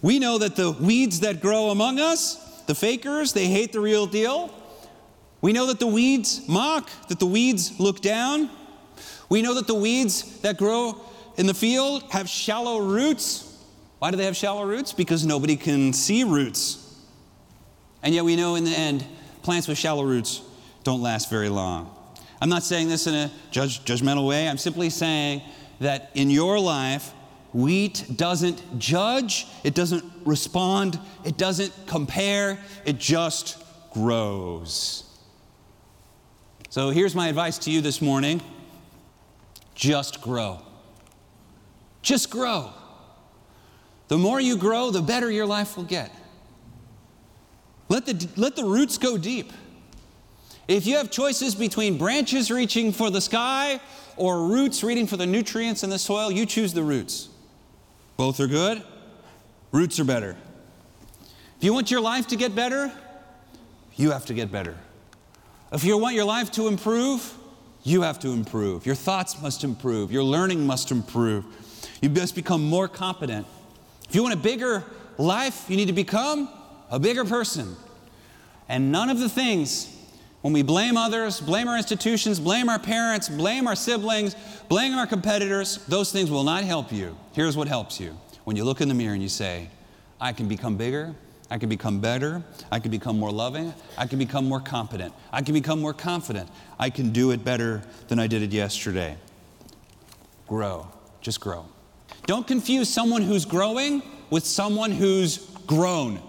We 0.00 0.18
know 0.18 0.38
that 0.38 0.56
the 0.56 0.72
weeds 0.72 1.20
that 1.20 1.40
grow 1.40 1.70
among 1.70 2.00
us 2.00 2.42
the 2.66 2.74
fakers, 2.74 3.32
they 3.32 3.46
hate 3.46 3.72
the 3.72 3.80
real 3.80 4.06
deal. 4.06 4.52
We 5.40 5.52
know 5.52 5.66
that 5.66 5.80
the 5.80 5.86
weeds 5.86 6.48
mock, 6.48 6.90
that 7.08 7.18
the 7.18 7.26
weeds 7.26 7.78
look 7.80 8.00
down. 8.00 8.50
We 9.28 9.42
know 9.42 9.54
that 9.54 9.66
the 9.66 9.74
weeds 9.74 10.40
that 10.40 10.58
grow 10.58 11.00
in 11.36 11.46
the 11.46 11.54
field 11.54 12.04
have 12.10 12.28
shallow 12.28 12.78
roots. 12.78 13.51
Why 14.02 14.10
do 14.10 14.16
they 14.16 14.24
have 14.24 14.36
shallow 14.36 14.64
roots? 14.64 14.92
Because 14.92 15.24
nobody 15.24 15.54
can 15.54 15.92
see 15.92 16.24
roots. 16.24 16.92
And 18.02 18.12
yet 18.12 18.24
we 18.24 18.34
know 18.34 18.56
in 18.56 18.64
the 18.64 18.72
end 18.72 19.06
plants 19.42 19.68
with 19.68 19.78
shallow 19.78 20.02
roots 20.02 20.42
don't 20.82 21.02
last 21.02 21.30
very 21.30 21.48
long. 21.48 21.96
I'm 22.40 22.48
not 22.48 22.64
saying 22.64 22.88
this 22.88 23.06
in 23.06 23.14
a 23.14 23.30
judge, 23.52 23.84
judgmental 23.84 24.26
way. 24.26 24.48
I'm 24.48 24.58
simply 24.58 24.90
saying 24.90 25.42
that 25.78 26.10
in 26.14 26.30
your 26.30 26.58
life, 26.58 27.12
wheat 27.52 28.04
doesn't 28.16 28.76
judge, 28.76 29.46
it 29.62 29.76
doesn't 29.76 30.02
respond, 30.24 30.98
it 31.24 31.36
doesn't 31.36 31.72
compare, 31.86 32.58
it 32.84 32.98
just 32.98 33.62
grows. 33.92 35.04
So 36.70 36.90
here's 36.90 37.14
my 37.14 37.28
advice 37.28 37.56
to 37.58 37.70
you 37.70 37.80
this 37.80 38.02
morning 38.02 38.42
just 39.76 40.20
grow. 40.20 40.60
Just 42.02 42.30
grow. 42.30 42.72
The 44.12 44.18
more 44.18 44.38
you 44.38 44.58
grow, 44.58 44.90
the 44.90 45.00
better 45.00 45.30
your 45.30 45.46
life 45.46 45.74
will 45.74 45.84
get. 45.84 46.14
Let 47.88 48.04
the, 48.04 48.28
let 48.36 48.56
the 48.56 48.64
roots 48.64 48.98
go 48.98 49.16
deep. 49.16 49.50
If 50.68 50.86
you 50.86 50.98
have 50.98 51.10
choices 51.10 51.54
between 51.54 51.96
branches 51.96 52.50
reaching 52.50 52.92
for 52.92 53.08
the 53.08 53.22
sky 53.22 53.80
or 54.18 54.48
roots 54.48 54.84
reaching 54.84 55.06
for 55.06 55.16
the 55.16 55.24
nutrients 55.24 55.82
in 55.82 55.88
the 55.88 55.98
soil, 55.98 56.30
you 56.30 56.44
choose 56.44 56.74
the 56.74 56.82
roots. 56.82 57.30
Both 58.18 58.38
are 58.38 58.46
good, 58.46 58.82
roots 59.72 59.98
are 59.98 60.04
better. 60.04 60.36
If 61.56 61.64
you 61.64 61.72
want 61.72 61.90
your 61.90 62.02
life 62.02 62.26
to 62.26 62.36
get 62.36 62.54
better, 62.54 62.92
you 63.96 64.10
have 64.10 64.26
to 64.26 64.34
get 64.34 64.52
better. 64.52 64.76
If 65.72 65.84
you 65.84 65.96
want 65.96 66.14
your 66.14 66.26
life 66.26 66.50
to 66.50 66.68
improve, 66.68 67.34
you 67.82 68.02
have 68.02 68.18
to 68.18 68.28
improve. 68.28 68.84
Your 68.84 68.94
thoughts 68.94 69.40
must 69.40 69.64
improve. 69.64 70.12
Your 70.12 70.22
learning 70.22 70.66
must 70.66 70.90
improve. 70.90 71.46
You 72.02 72.10
must 72.10 72.34
become 72.34 72.62
more 72.62 72.88
competent. 72.88 73.46
If 74.12 74.16
you 74.16 74.22
want 74.22 74.34
a 74.34 74.36
bigger 74.36 74.84
life, 75.16 75.64
you 75.70 75.76
need 75.78 75.86
to 75.86 75.94
become 75.94 76.46
a 76.90 76.98
bigger 76.98 77.24
person. 77.24 77.76
And 78.68 78.92
none 78.92 79.08
of 79.08 79.18
the 79.18 79.28
things, 79.30 79.88
when 80.42 80.52
we 80.52 80.60
blame 80.60 80.98
others, 80.98 81.40
blame 81.40 81.66
our 81.66 81.78
institutions, 81.78 82.38
blame 82.38 82.68
our 82.68 82.78
parents, 82.78 83.30
blame 83.30 83.66
our 83.66 83.74
siblings, 83.74 84.36
blame 84.68 84.92
our 84.98 85.06
competitors, 85.06 85.78
those 85.88 86.12
things 86.12 86.30
will 86.30 86.44
not 86.44 86.62
help 86.62 86.92
you. 86.92 87.16
Here's 87.32 87.56
what 87.56 87.68
helps 87.68 87.98
you 87.98 88.14
when 88.44 88.54
you 88.54 88.64
look 88.64 88.82
in 88.82 88.88
the 88.88 88.94
mirror 88.94 89.14
and 89.14 89.22
you 89.22 89.30
say, 89.30 89.70
I 90.20 90.34
can 90.34 90.46
become 90.46 90.76
bigger, 90.76 91.14
I 91.50 91.56
can 91.56 91.70
become 91.70 91.98
better. 91.98 92.42
I 92.70 92.80
can 92.80 92.90
become 92.90 93.18
more 93.18 93.32
loving. 93.32 93.72
I 93.96 94.06
can 94.06 94.18
become 94.18 94.46
more 94.46 94.60
competent. 94.60 95.14
I 95.32 95.40
can 95.40 95.54
become 95.54 95.80
more 95.80 95.94
confident. 95.94 96.50
I 96.78 96.90
can 96.90 97.12
do 97.12 97.30
it 97.30 97.46
better 97.46 97.80
than 98.08 98.18
I 98.18 98.26
did 98.26 98.42
it 98.42 98.52
yesterday. 98.52 99.16
Grow. 100.46 100.86
Just 101.22 101.40
grow. 101.40 101.64
Don't 102.26 102.46
confuse 102.46 102.88
someone 102.88 103.22
who's 103.22 103.44
growing 103.44 104.02
with 104.30 104.46
someone 104.46 104.90
who's 104.90 105.38
grown. 105.66 106.20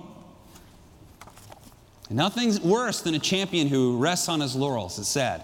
Nothing's 2.09 2.59
worse 2.59 3.01
than 3.01 3.15
a 3.15 3.19
champion 3.19 3.67
who 3.67 3.97
rests 3.97 4.29
on 4.29 4.39
his 4.39 4.55
laurels. 4.55 4.99
It's 4.99 5.07
sad. 5.07 5.43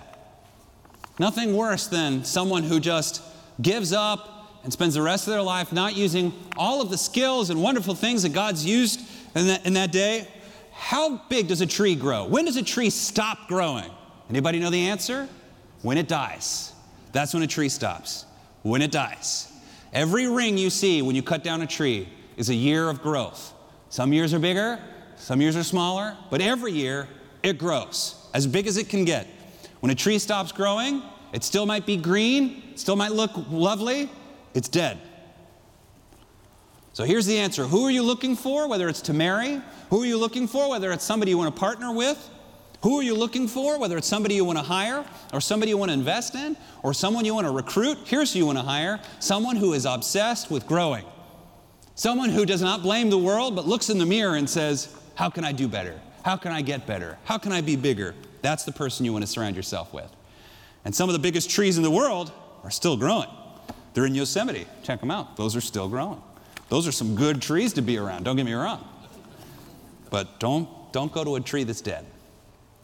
Nothing 1.18 1.56
worse 1.56 1.88
than 1.88 2.24
someone 2.24 2.64
who 2.64 2.80
just 2.80 3.22
gives 3.62 3.92
up 3.92 4.62
and 4.64 4.72
spends 4.72 4.94
the 4.94 5.02
rest 5.02 5.28
of 5.28 5.34
their 5.34 5.42
life 5.42 5.72
not 5.72 5.96
using 5.96 6.34
all 6.58 6.82
of 6.82 6.90
the 6.90 6.98
skills 6.98 7.50
and 7.50 7.62
wonderful 7.62 7.96
things 7.96 8.24
that 8.24 8.34
God's 8.34 8.66
used 8.66 9.02
in 9.36 9.48
that, 9.48 9.66
in 9.66 9.74
that 9.74 9.92
day, 9.92 10.28
how 10.72 11.18
big 11.30 11.48
does 11.48 11.62
a 11.62 11.68
tree 11.68 11.96
grow? 11.96 12.26
When 12.26 12.46
does 12.46 12.56
a 12.56 12.64
tree 12.64 12.90
stop 12.90 13.48
growing? 13.48 13.90
Anybody 14.30 14.60
know 14.60 14.70
the 14.70 14.88
answer? 14.88 15.28
When 15.82 15.98
it 15.98 16.08
dies. 16.08 16.74
That's 17.12 17.34
when 17.34 17.44
a 17.44 17.48
tree 17.48 17.70
stops. 17.70 18.26
When 18.64 18.82
it 18.82 18.92
dies. 18.92 19.49
Every 19.94 20.28
ring 20.28 20.58
you 20.58 20.70
see 20.70 21.02
when 21.02 21.16
you 21.16 21.24
cut 21.24 21.44
down 21.44 21.62
a 21.62 21.68
tree 21.68 22.08
is 22.38 22.50
a 22.50 22.56
year 22.56 22.90
of 22.90 23.02
growth. 23.02 23.54
Some 23.90 24.14
years 24.14 24.34
are 24.34 24.40
bigger, 24.40 24.80
some 25.16 25.42
years 25.42 25.56
are 25.56 25.64
smaller, 25.64 26.16
but 26.30 26.42
every 26.42 26.72
year 26.72 27.08
it 27.44 27.58
grows 27.58 28.16
as 28.34 28.46
big 28.46 28.68
as 28.68 28.78
it 28.78 28.90
can 28.90 29.06
get. 29.06 29.28
When 29.80 29.92
a 29.92 29.96
tree 29.96 30.20
stops 30.20 30.52
growing, 30.52 31.02
it 31.34 31.44
still 31.44 31.66
might 31.66 31.86
be 31.86 31.98
green, 31.98 32.76
still 32.76 32.96
might 32.96 33.12
look 33.12 33.32
lovely, 33.50 34.10
it's 34.54 34.70
dead. 34.70 35.00
So 36.94 37.04
here's 37.04 37.26
the 37.26 37.38
answer 37.38 37.66
Who 37.66 37.86
are 37.86 37.92
you 37.92 38.04
looking 38.04 38.36
for, 38.36 38.68
whether 38.68 38.90
it's 38.90 39.02
to 39.04 39.14
marry? 39.14 39.62
Who 39.90 40.04
are 40.04 40.06
you 40.06 40.18
looking 40.18 40.48
for, 40.48 40.70
whether 40.70 40.92
it's 40.92 41.04
somebody 41.04 41.32
you 41.32 41.38
want 41.38 41.56
to 41.56 41.60
partner 41.60 41.92
with? 41.94 42.30
Who 42.82 42.98
are 42.98 43.04
you 43.04 43.14
looking 43.14 43.48
for, 43.48 43.78
whether 43.78 43.98
it's 43.98 44.08
somebody 44.08 44.36
you 44.36 44.46
want 44.46 44.58
to 44.58 44.64
hire, 44.64 45.06
or 45.34 45.42
somebody 45.42 45.72
you 45.72 45.78
want 45.78 45.90
to 45.90 45.94
invest 45.94 46.36
in, 46.36 46.56
or 46.82 46.94
someone 46.94 47.26
you 47.26 47.34
want 47.34 47.46
to 47.46 47.52
recruit? 47.52 47.98
Here's 48.06 48.32
who 48.32 48.40
you 48.40 48.46
want 48.46 48.58
to 48.58 48.64
hire 48.64 49.00
someone 49.20 49.58
who 49.58 49.74
is 49.74 49.86
obsessed 49.86 50.50
with 50.50 50.66
growing. 50.66 51.06
Someone 51.96 52.30
who 52.30 52.46
does 52.46 52.62
not 52.62 52.82
blame 52.82 53.10
the 53.10 53.18
world, 53.18 53.56
but 53.56 53.68
looks 53.68 53.90
in 53.90 53.98
the 53.98 54.06
mirror 54.06 54.36
and 54.36 54.50
says, 54.50 54.96
How 55.16 55.30
can 55.30 55.44
I 55.44 55.52
do 55.52 55.68
better? 55.68 56.00
How 56.24 56.38
can 56.38 56.54
I 56.54 56.62
get 56.62 56.88
better? 56.88 57.18
How 57.26 57.38
can 57.38 57.52
I 57.52 57.60
be 57.60 57.76
bigger? 57.76 58.16
That's 58.42 58.64
the 58.64 58.72
person 58.72 59.06
you 59.06 59.12
want 59.12 59.24
to 59.24 59.28
surround 59.28 59.58
yourself 59.58 59.94
with. 59.94 60.10
And 60.86 60.96
some 60.96 61.10
of 61.10 61.14
the 61.14 61.20
biggest 61.20 61.50
trees 61.50 61.76
in 61.76 61.84
the 61.84 61.92
world 61.92 62.32
are 62.64 62.72
still 62.72 62.96
growing. 62.96 63.28
They're 63.94 64.06
in 64.06 64.16
Yosemite. 64.16 64.66
Check 64.84 65.02
them 65.02 65.12
out. 65.12 65.36
Those 65.36 65.56
are 65.58 65.62
still 65.62 65.90
growing. 65.90 66.22
Those 66.70 66.88
are 66.88 66.92
some 66.92 67.16
good 67.16 67.42
trees 67.42 67.74
to 67.74 67.82
be 67.82 67.98
around, 67.98 68.24
don't 68.24 68.36
get 68.36 68.46
me 68.46 68.54
wrong. 68.54 68.88
But 70.10 70.40
don't, 70.40 70.70
don't 70.94 71.12
go 71.12 71.24
to 71.24 71.36
a 71.36 71.42
tree 71.42 71.64
that's 71.64 71.82
dead. 71.82 72.06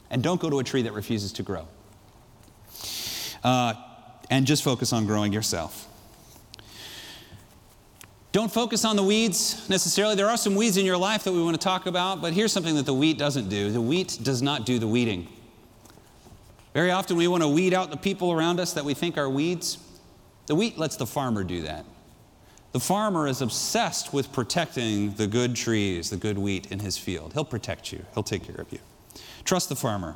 And 0.09 0.21
don't 0.23 0.39
go 0.39 0.49
to 0.49 0.59
a 0.59 0.63
tree 0.63 0.83
that 0.83 0.93
refuses 0.93 1.33
to 1.33 1.43
grow. 1.43 1.67
Uh, 3.43 3.73
and 4.29 4.45
just 4.45 4.63
focus 4.63 4.93
on 4.93 5.05
growing 5.05 5.33
yourself. 5.33 5.87
Don't 8.31 8.51
focus 8.51 8.83
on 8.83 8.97
the 8.97 9.03
weeds 9.03 9.69
necessarily. 9.69 10.15
There 10.15 10.27
are 10.27 10.35
some 10.35 10.55
weeds 10.55 10.75
in 10.75 10.85
your 10.85 10.97
life 10.97 11.23
that 11.23 11.31
we 11.31 11.41
want 11.41 11.55
to 11.55 11.63
talk 11.63 11.85
about, 11.85 12.21
but 12.21 12.33
here's 12.33 12.51
something 12.51 12.75
that 12.75 12.85
the 12.85 12.93
wheat 12.93 13.17
doesn't 13.17 13.47
do 13.47 13.71
the 13.71 13.79
wheat 13.79 14.19
does 14.21 14.41
not 14.41 14.65
do 14.65 14.77
the 14.77 14.87
weeding. 14.87 15.29
Very 16.73 16.91
often 16.91 17.15
we 17.15 17.29
want 17.29 17.43
to 17.43 17.47
weed 17.47 17.73
out 17.73 17.91
the 17.91 17.97
people 17.97 18.33
around 18.33 18.59
us 18.59 18.73
that 18.73 18.83
we 18.83 18.93
think 18.93 19.17
are 19.17 19.29
weeds. 19.29 19.77
The 20.47 20.55
wheat 20.55 20.77
lets 20.77 20.97
the 20.97 21.05
farmer 21.05 21.45
do 21.45 21.61
that. 21.61 21.85
The 22.73 22.81
farmer 22.81 23.25
is 23.25 23.41
obsessed 23.41 24.11
with 24.11 24.33
protecting 24.33 25.13
the 25.13 25.27
good 25.27 25.55
trees, 25.55 26.09
the 26.09 26.17
good 26.17 26.37
wheat 26.37 26.69
in 26.73 26.79
his 26.79 26.97
field. 26.97 27.31
He'll 27.31 27.45
protect 27.45 27.93
you, 27.93 28.05
he'll 28.13 28.23
take 28.23 28.43
care 28.43 28.59
of 28.59 28.69
you. 28.73 28.79
Trust 29.43 29.69
the 29.69 29.75
farmer. 29.75 30.15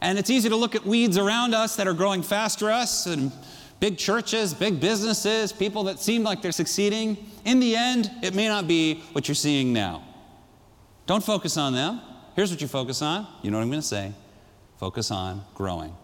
And 0.00 0.18
it's 0.18 0.30
easy 0.30 0.48
to 0.48 0.56
look 0.56 0.74
at 0.74 0.84
weeds 0.84 1.16
around 1.16 1.54
us 1.54 1.76
that 1.76 1.88
are 1.88 1.94
growing 1.94 2.22
faster 2.22 2.70
us 2.70 3.06
and 3.06 3.32
big 3.80 3.98
churches, 3.98 4.54
big 4.54 4.80
businesses, 4.80 5.52
people 5.52 5.84
that 5.84 5.98
seem 5.98 6.22
like 6.22 6.42
they're 6.42 6.52
succeeding. 6.52 7.16
In 7.44 7.60
the 7.60 7.76
end, 7.76 8.10
it 8.22 8.34
may 8.34 8.48
not 8.48 8.68
be 8.68 9.02
what 9.12 9.28
you're 9.28 9.34
seeing 9.34 9.72
now. 9.72 10.04
Don't 11.06 11.24
focus 11.24 11.56
on 11.56 11.72
them. 11.72 12.00
Here's 12.34 12.50
what 12.50 12.60
you 12.60 12.68
focus 12.68 13.00
on. 13.00 13.26
You 13.42 13.50
know 13.50 13.58
what 13.58 13.62
I'm 13.62 13.70
going 13.70 13.80
to 13.80 13.86
say. 13.86 14.12
Focus 14.78 15.10
on 15.10 15.42
growing. 15.54 15.94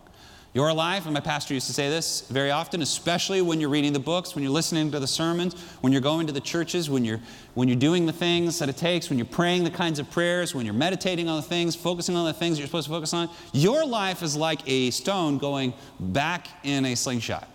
Your 0.55 0.71
life, 0.75 1.07
and 1.07 1.15
my 1.15 1.21
pastor 1.21 1.55
used 1.55 1.67
to 1.69 1.73
say 1.73 1.89
this 1.89 2.29
very 2.29 2.51
often, 2.51 2.83
especially 2.83 3.41
when 3.41 3.59
you're 3.59 3.71
reading 3.71 3.95
the 3.95 3.99
books, 3.99 4.35
when 4.35 4.45
you're 4.45 4.53
listening 4.53 4.91
to 4.91 5.01
the 5.01 5.07
sermons, 5.07 5.59
when 5.81 5.93
you're 5.93 6.03
going 6.03 6.27
to 6.27 6.33
the 6.33 6.43
churches, 6.43 6.91
when 6.91 7.07
you're, 7.07 7.21
when 7.55 7.69
you're 7.69 7.79
doing 7.79 8.05
the 8.05 8.13
things 8.13 8.59
that 8.59 8.69
it 8.69 8.77
takes, 8.77 9.09
when 9.09 9.19
you're 9.19 9.25
praying 9.25 9.65
the 9.65 9.71
kinds 9.71 9.99
of 9.99 10.11
prayers, 10.11 10.55
when 10.55 10.67
you're 10.67 10.75
meditating 10.75 11.27
on 11.27 11.37
the 11.37 11.43
things, 11.43 11.75
focusing 11.75 12.17
on 12.17 12.27
the 12.27 12.35
things 12.35 12.59
you're 12.59 12.67
supposed 12.67 12.87
to 12.87 12.93
focus 12.93 13.15
on, 13.15 13.31
your 13.55 13.87
life 13.87 14.23
is 14.23 14.37
like 14.37 14.61
a 14.67 14.91
stone 14.91 15.39
going 15.39 15.73
back 15.99 16.49
in 16.65 16.85
a 16.85 16.95
slingshot. 16.95 17.49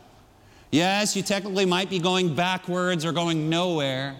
Yes, 0.71 1.15
you 1.15 1.21
technically 1.21 1.65
might 1.65 1.91
be 1.91 1.99
going 1.99 2.33
backwards 2.33 3.05
or 3.05 3.11
going 3.11 3.47
nowhere, 3.47 4.15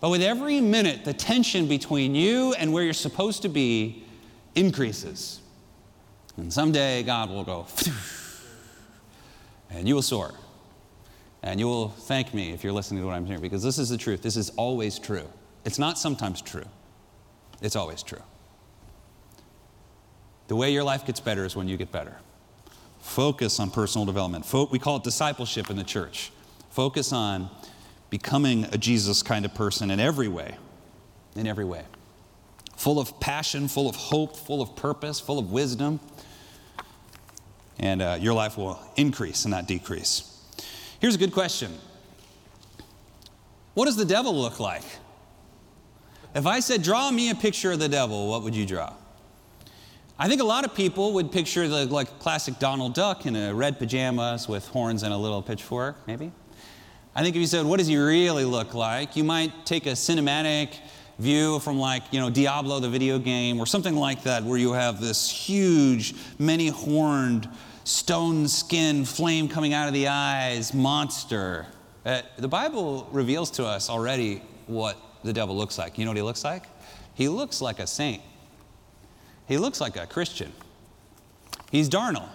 but 0.00 0.08
with 0.08 0.22
every 0.22 0.62
minute, 0.62 1.04
the 1.04 1.12
tension 1.12 1.68
between 1.68 2.14
you 2.14 2.54
and 2.54 2.72
where 2.72 2.82
you're 2.82 2.94
supposed 2.94 3.42
to 3.42 3.50
be 3.50 4.04
increases. 4.54 5.39
And 6.40 6.50
someday 6.50 7.02
God 7.02 7.28
will 7.28 7.44
go, 7.44 7.66
and 9.70 9.86
you 9.86 9.94
will 9.94 10.02
soar. 10.02 10.32
And 11.42 11.60
you 11.60 11.66
will 11.66 11.90
thank 11.90 12.32
me 12.32 12.52
if 12.52 12.64
you're 12.64 12.72
listening 12.72 13.00
to 13.00 13.06
what 13.06 13.14
I'm 13.14 13.26
hearing, 13.26 13.42
because 13.42 13.62
this 13.62 13.78
is 13.78 13.90
the 13.90 13.98
truth. 13.98 14.22
This 14.22 14.36
is 14.36 14.50
always 14.56 14.98
true. 14.98 15.26
It's 15.66 15.78
not 15.78 15.98
sometimes 15.98 16.40
true, 16.40 16.64
it's 17.60 17.76
always 17.76 18.02
true. 18.02 18.22
The 20.48 20.56
way 20.56 20.72
your 20.72 20.82
life 20.82 21.06
gets 21.06 21.20
better 21.20 21.44
is 21.44 21.54
when 21.54 21.68
you 21.68 21.76
get 21.76 21.92
better. 21.92 22.16
Focus 23.00 23.60
on 23.60 23.70
personal 23.70 24.04
development. 24.04 24.46
we 24.72 24.78
call 24.78 24.96
it 24.96 25.04
discipleship 25.04 25.70
in 25.70 25.76
the 25.76 25.84
church. 25.84 26.32
Focus 26.70 27.12
on 27.12 27.50
becoming 28.08 28.64
a 28.72 28.78
Jesus 28.78 29.22
kind 29.22 29.44
of 29.44 29.54
person 29.54 29.90
in 29.90 30.00
every 30.00 30.26
way. 30.28 30.56
In 31.36 31.46
every 31.46 31.64
way. 31.64 31.84
Full 32.76 32.98
of 32.98 33.20
passion, 33.20 33.68
full 33.68 33.88
of 33.88 33.94
hope, 33.94 34.36
full 34.36 34.60
of 34.60 34.74
purpose, 34.74 35.20
full 35.20 35.38
of 35.38 35.52
wisdom 35.52 36.00
and 37.80 38.02
uh, 38.02 38.18
your 38.20 38.34
life 38.34 38.56
will 38.56 38.78
increase 38.96 39.44
and 39.44 39.50
not 39.50 39.66
decrease. 39.66 40.26
Here's 41.00 41.14
a 41.14 41.18
good 41.18 41.32
question 41.32 41.72
What 43.74 43.86
does 43.86 43.96
the 43.96 44.04
devil 44.04 44.34
look 44.34 44.60
like? 44.60 44.84
If 46.32 46.46
I 46.46 46.60
said, 46.60 46.84
draw 46.84 47.10
me 47.10 47.30
a 47.30 47.34
picture 47.34 47.72
of 47.72 47.80
the 47.80 47.88
devil, 47.88 48.28
what 48.28 48.44
would 48.44 48.54
you 48.54 48.64
draw? 48.64 48.92
I 50.16 50.28
think 50.28 50.40
a 50.40 50.44
lot 50.44 50.64
of 50.64 50.74
people 50.74 51.14
would 51.14 51.32
picture 51.32 51.66
the 51.66 51.86
like 51.86 52.20
classic 52.20 52.58
Donald 52.58 52.94
Duck 52.94 53.26
in 53.26 53.34
a 53.34 53.52
red 53.52 53.78
pajamas 53.78 54.46
with 54.46 54.68
horns 54.68 55.02
and 55.02 55.12
a 55.12 55.16
little 55.16 55.42
pitchfork, 55.42 55.96
maybe. 56.06 56.30
I 57.16 57.22
think 57.22 57.34
if 57.34 57.40
you 57.40 57.46
said, 57.46 57.64
what 57.66 57.78
does 57.78 57.88
he 57.88 57.96
really 57.96 58.44
look 58.44 58.74
like? 58.74 59.16
You 59.16 59.24
might 59.24 59.66
take 59.66 59.86
a 59.86 59.92
cinematic 59.92 60.76
view 61.18 61.58
from 61.60 61.78
like, 61.78 62.02
you 62.12 62.20
know, 62.20 62.30
Diablo, 62.30 62.80
the 62.80 62.88
video 62.88 63.18
game, 63.18 63.58
or 63.58 63.66
something 63.66 63.96
like 63.96 64.22
that, 64.22 64.44
where 64.44 64.58
you 64.58 64.72
have 64.72 65.00
this 65.00 65.28
huge, 65.28 66.14
many 66.38 66.68
horned, 66.68 67.48
stone 67.84 68.48
skin, 68.48 69.04
flame 69.04 69.48
coming 69.48 69.72
out 69.72 69.88
of 69.88 69.94
the 69.94 70.08
eyes 70.08 70.74
monster. 70.74 71.66
Uh, 72.04 72.22
the 72.38 72.48
Bible 72.48 73.08
reveals 73.12 73.50
to 73.52 73.66
us 73.66 73.90
already 73.90 74.42
what 74.66 74.96
the 75.24 75.32
devil 75.32 75.56
looks 75.56 75.78
like. 75.78 75.98
You 75.98 76.04
know 76.04 76.10
what 76.10 76.16
he 76.16 76.22
looks 76.22 76.44
like? 76.44 76.64
He 77.14 77.28
looks 77.28 77.60
like 77.60 77.78
a 77.78 77.86
saint, 77.86 78.22
he 79.46 79.58
looks 79.58 79.80
like 79.80 79.96
a 79.96 80.06
Christian. 80.06 80.52
He's 81.70 81.88
darnel. 81.88 82.28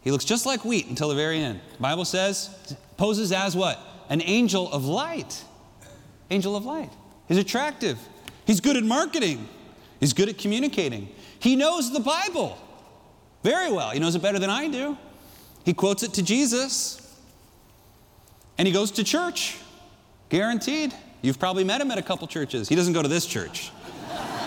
He 0.00 0.10
looks 0.10 0.24
just 0.24 0.46
like 0.46 0.64
wheat 0.64 0.86
until 0.88 1.08
the 1.08 1.14
very 1.14 1.38
end. 1.38 1.60
The 1.72 1.82
Bible 1.82 2.04
says, 2.04 2.76
poses 2.96 3.30
as 3.32 3.54
what? 3.54 3.78
An 4.08 4.22
angel 4.22 4.72
of 4.72 4.84
light. 4.84 5.44
Angel 6.30 6.56
of 6.56 6.64
light. 6.64 6.90
He's 7.28 7.36
attractive. 7.36 7.98
He's 8.46 8.60
good 8.60 8.76
at 8.76 8.84
marketing. 8.84 9.48
He's 10.00 10.12
good 10.12 10.28
at 10.28 10.38
communicating. 10.38 11.08
He 11.38 11.56
knows 11.56 11.92
the 11.92 12.00
Bible 12.00 12.58
very 13.42 13.72
well. 13.72 13.90
He 13.90 14.00
knows 14.00 14.14
it 14.14 14.22
better 14.22 14.38
than 14.38 14.50
I 14.50 14.68
do. 14.68 14.96
He 15.64 15.74
quotes 15.74 16.02
it 16.02 16.14
to 16.14 16.22
Jesus. 16.22 16.98
And 18.56 18.66
he 18.66 18.72
goes 18.72 18.90
to 18.92 19.04
church. 19.04 19.58
Guaranteed. 20.28 20.92
You've 21.22 21.38
probably 21.38 21.64
met 21.64 21.80
him 21.80 21.90
at 21.90 21.98
a 21.98 22.02
couple 22.02 22.26
churches. 22.26 22.68
He 22.68 22.74
doesn't 22.74 22.92
go 22.92 23.02
to 23.02 23.08
this 23.08 23.26
church. 23.26 23.70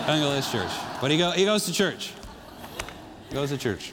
doesn't 0.06 0.20
go 0.20 0.30
to 0.30 0.36
this 0.36 0.50
church. 0.50 0.70
But 1.00 1.10
he, 1.10 1.18
go, 1.18 1.30
he 1.30 1.44
goes 1.44 1.64
to 1.66 1.72
church. 1.72 2.12
He 3.28 3.34
goes 3.34 3.50
to 3.50 3.58
church. 3.58 3.92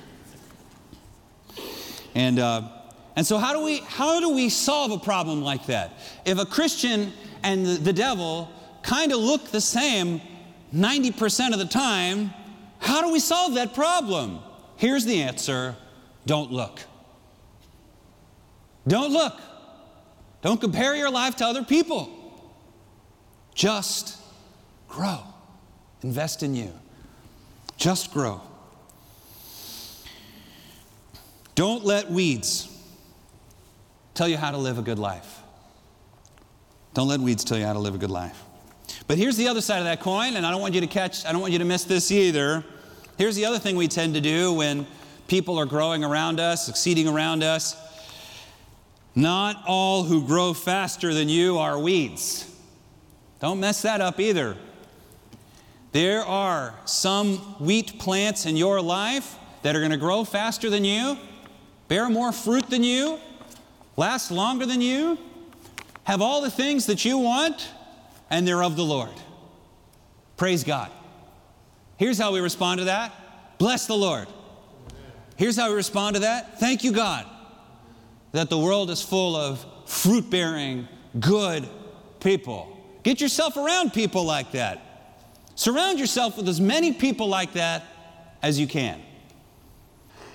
And, 2.15 2.39
uh, 2.39 2.69
and 3.15 3.25
so, 3.25 3.37
how 3.37 3.53
do, 3.53 3.63
we, 3.63 3.79
how 3.79 4.19
do 4.19 4.29
we 4.29 4.49
solve 4.49 4.91
a 4.91 4.97
problem 4.97 5.41
like 5.41 5.65
that? 5.67 5.93
If 6.25 6.37
a 6.37 6.45
Christian 6.45 7.13
and 7.43 7.65
the, 7.65 7.73
the 7.75 7.93
devil 7.93 8.49
kind 8.81 9.11
of 9.11 9.19
look 9.19 9.51
the 9.51 9.61
same 9.61 10.21
90% 10.73 11.53
of 11.53 11.59
the 11.59 11.65
time, 11.65 12.33
how 12.79 13.01
do 13.01 13.11
we 13.11 13.19
solve 13.19 13.55
that 13.55 13.73
problem? 13.73 14.39
Here's 14.79 15.03
the 15.03 15.21
answer 15.23 15.75
don't 16.25 16.53
look. 16.53 16.79
Don't 18.87 19.11
look. 19.11 19.37
Don't 20.41 20.61
compare 20.61 20.95
your 20.95 21.11
life 21.11 21.35
to 21.37 21.45
other 21.45 21.63
people. 21.63 22.09
Just 23.53 24.17
grow. 24.87 25.19
Invest 26.01 26.43
in 26.43 26.55
you. 26.55 26.71
Just 27.75 28.13
grow. 28.13 28.39
Don't 31.55 31.83
let 31.83 32.09
weeds 32.09 32.69
tell 34.13 34.29
you 34.29 34.37
how 34.37 34.49
to 34.49 34.57
live 34.57 34.77
a 34.77 34.81
good 34.81 34.97
life. 34.97 35.41
Don't 36.93 37.09
let 37.09 37.19
weeds 37.19 37.43
tell 37.43 37.57
you 37.57 37.65
how 37.65 37.73
to 37.73 37.79
live 37.79 37.95
a 37.95 37.97
good 37.97 38.11
life. 38.11 38.41
But 39.07 39.17
here's 39.17 39.35
the 39.35 39.49
other 39.49 39.59
side 39.59 39.79
of 39.79 39.85
that 39.85 39.99
coin, 39.99 40.37
and 40.37 40.45
I 40.45 40.51
don't 40.51 40.61
want 40.61 40.73
you 40.73 40.79
to 40.79 40.87
catch, 40.87 41.25
I 41.25 41.33
don't 41.33 41.41
want 41.41 41.51
you 41.51 41.59
to 41.59 41.65
miss 41.65 41.83
this 41.83 42.11
either. 42.11 42.63
Here's 43.19 43.35
the 43.35 43.43
other 43.43 43.59
thing 43.59 43.75
we 43.75 43.89
tend 43.89 44.13
to 44.13 44.21
do 44.21 44.53
when 44.53 44.87
people 45.27 45.59
are 45.59 45.65
growing 45.65 46.05
around 46.05 46.39
us, 46.39 46.65
succeeding 46.65 47.05
around 47.05 47.43
us. 47.43 47.75
Not 49.13 49.61
all 49.67 50.05
who 50.05 50.25
grow 50.25 50.53
faster 50.53 51.13
than 51.13 51.27
you 51.27 51.57
are 51.57 51.77
weeds. 51.77 52.49
Don't 53.41 53.59
mess 53.59 53.81
that 53.81 53.99
up 53.99 54.21
either. 54.21 54.55
There 55.91 56.21
are 56.23 56.73
some 56.85 57.39
wheat 57.59 57.99
plants 57.99 58.45
in 58.45 58.55
your 58.55 58.81
life 58.81 59.35
that 59.63 59.75
are 59.75 59.79
going 59.79 59.91
to 59.91 59.97
grow 59.97 60.23
faster 60.23 60.69
than 60.69 60.85
you, 60.85 61.17
bear 61.89 62.07
more 62.07 62.31
fruit 62.31 62.69
than 62.69 62.85
you, 62.85 63.19
last 63.97 64.31
longer 64.31 64.65
than 64.65 64.79
you, 64.79 65.17
have 66.05 66.21
all 66.21 66.41
the 66.41 66.49
things 66.49 66.85
that 66.85 67.03
you 67.03 67.17
want, 67.17 67.67
and 68.29 68.47
they're 68.47 68.63
of 68.63 68.77
the 68.77 68.85
Lord. 68.85 69.11
Praise 70.37 70.63
God. 70.63 70.89
Here's 71.99 72.17
how 72.17 72.31
we 72.31 72.39
respond 72.39 72.79
to 72.79 72.85
that 72.85 73.13
bless 73.57 73.85
the 73.85 73.95
Lord. 73.95 74.29
Here's 75.35 75.57
how 75.57 75.69
we 75.69 75.75
respond 75.75 76.15
to 76.15 76.21
that 76.21 76.57
thank 76.59 76.83
you, 76.83 76.93
God, 76.93 77.27
that 78.31 78.49
the 78.49 78.57
world 78.57 78.89
is 78.89 79.01
full 79.01 79.35
of 79.35 79.63
fruit 79.85 80.29
bearing, 80.29 80.87
good 81.19 81.67
people. 82.21 82.77
Get 83.03 83.19
yourself 83.19 83.57
around 83.57 83.93
people 83.93 84.23
like 84.23 84.53
that. 84.53 84.81
Surround 85.55 85.99
yourself 85.99 86.37
with 86.37 86.47
as 86.47 86.61
many 86.61 86.93
people 86.93 87.27
like 87.27 87.53
that 87.53 87.83
as 88.41 88.57
you 88.57 88.65
can. 88.65 89.01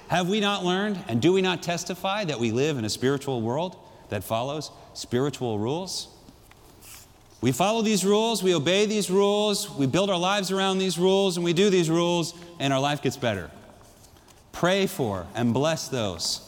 Have 0.09 0.29
we 0.29 0.41
not 0.41 0.65
learned 0.65 1.03
and 1.09 1.23
do 1.23 1.33
we 1.33 1.41
not 1.41 1.63
testify 1.63 2.27
that 2.27 2.39
we 2.39 2.53
live 2.53 2.77
in 2.77 2.85
a 2.85 2.91
spiritual 2.91 3.41
world 3.41 3.77
that 4.11 4.23
follows 4.23 4.71
spiritual 4.93 5.59
rules? 5.59 6.14
We 7.45 7.53
follow 7.53 7.83
these 7.83 8.07
rules, 8.07 8.43
we 8.43 8.55
obey 8.55 8.87
these 8.87 9.11
rules, 9.11 9.69
we 9.69 9.85
build 9.85 10.09
our 10.09 10.17
lives 10.17 10.51
around 10.51 10.79
these 10.79 10.99
rules, 10.99 11.37
and 11.37 11.45
we 11.45 11.53
do 11.53 11.69
these 11.69 11.91
rules, 11.91 12.33
and 12.59 12.73
our 12.73 12.81
life 12.81 13.03
gets 13.03 13.19
better. 13.19 13.51
Pray 14.53 14.87
for 14.87 15.27
and 15.35 15.53
bless 15.53 15.89
those 15.89 16.41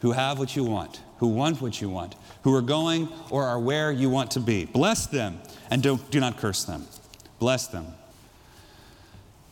who 0.00 0.12
have 0.12 0.38
what 0.38 0.56
you 0.56 0.64
want, 0.64 1.02
who 1.18 1.26
want 1.26 1.60
what 1.60 1.82
you 1.82 1.90
want, 1.90 2.14
who 2.44 2.54
are 2.54 2.62
going 2.62 3.10
or 3.28 3.44
are 3.44 3.60
where 3.60 3.92
you 3.92 4.08
want 4.08 4.30
to 4.30 4.40
be. 4.40 4.64
Bless 4.64 5.06
them 5.06 5.38
and 5.70 5.82
do, 5.82 5.98
do 6.10 6.18
not 6.18 6.38
curse 6.38 6.64
them. 6.64 6.86
Bless 7.38 7.66
them. 7.66 7.88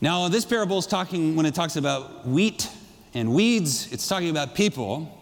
Now, 0.00 0.28
this 0.28 0.46
parable 0.46 0.78
is 0.78 0.86
talking, 0.86 1.36
when 1.36 1.44
it 1.44 1.54
talks 1.54 1.76
about 1.76 2.26
wheat 2.26 2.70
and 3.12 3.34
weeds, 3.34 3.92
it's 3.92 4.08
talking 4.08 4.30
about 4.30 4.54
people, 4.54 5.14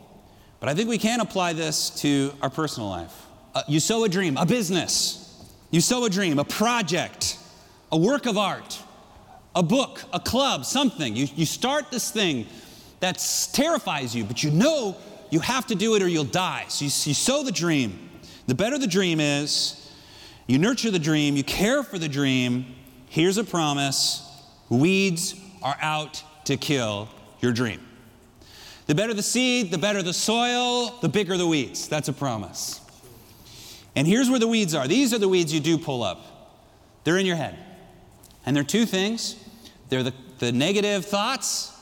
but 0.61 0.69
I 0.69 0.75
think 0.75 0.89
we 0.89 0.99
can 0.99 1.19
apply 1.19 1.53
this 1.53 1.91
to 2.03 2.33
our 2.43 2.51
personal 2.51 2.89
life. 2.89 3.27
Uh, 3.57 3.65
you 3.67 3.81
sow 3.81 4.05
a 4.05 4.09
dream, 4.09 4.37
a 4.37 4.47
business, 4.47 5.24
you 5.75 5.81
sow 5.81 6.05
a 6.05 6.11
dream, 6.11 6.39
a 6.39 6.45
project, 6.45 7.37
a 7.91 7.99
work 7.99 8.27
of 8.27 8.39
art, 8.39 8.81
a 9.57 9.63
book, 9.63 10.05
a 10.13 10.21
club, 10.21 10.65
something. 10.65 11.17
You, 11.17 11.27
you 11.35 11.45
start 11.45 11.91
this 11.91 12.13
thing 12.13 12.47
that 13.01 13.19
terrifies 13.53 14.15
you, 14.15 14.23
but 14.23 14.45
you 14.45 14.53
know 14.53 14.97
you 15.31 15.41
have 15.41 15.67
to 15.67 15.75
do 15.75 15.97
it 15.97 16.03
or 16.03 16.07
you'll 16.07 16.23
die. 16.23 16.67
So 16.69 16.85
you, 16.85 16.91
you 17.07 17.15
sow 17.15 17.43
the 17.43 17.51
dream. 17.51 18.09
The 18.47 18.55
better 18.55 18.79
the 18.79 18.87
dream 18.87 19.19
is, 19.19 19.93
you 20.47 20.59
nurture 20.59 20.93
the 20.93 21.01
dream, 21.01 21.37
you 21.37 21.43
care 21.43 21.83
for 21.83 21.99
the 21.99 22.09
dream. 22.09 22.67
Here's 23.09 23.37
a 23.37 23.43
promise 23.43 24.23
weeds 24.69 25.35
are 25.61 25.77
out 25.81 26.23
to 26.45 26.57
kill 26.57 27.09
your 27.41 27.53
dream. 27.53 27.81
The 28.87 28.95
better 28.95 29.13
the 29.13 29.25
seed, 29.25 29.73
the 29.73 29.79
better 29.79 30.03
the 30.05 30.13
soil, 30.13 31.01
the 31.01 31.09
bigger 31.09 31.37
the 31.37 31.49
weeds. 31.49 31.89
That's 31.89 32.09
a 32.09 32.13
promise. 32.13 32.81
And 33.97 34.07
here's 34.07 34.29
where 34.29 34.41
the 34.41 34.49
weeds 34.49 34.75
are. 34.75 34.89
These 34.89 35.15
are 35.15 35.19
the 35.19 35.29
weeds 35.29 35.53
you 35.53 35.61
do 35.61 35.79
pull 35.79 36.03
up. 36.03 36.21
They're 37.05 37.19
in 37.19 37.27
your 37.27 37.37
head. 37.37 37.57
And 38.45 38.57
they're 38.57 38.65
two 38.65 38.87
things. 38.87 39.37
They're 39.89 40.03
the, 40.03 40.15
the 40.39 40.53
negative 40.53 41.05
thoughts, 41.05 41.73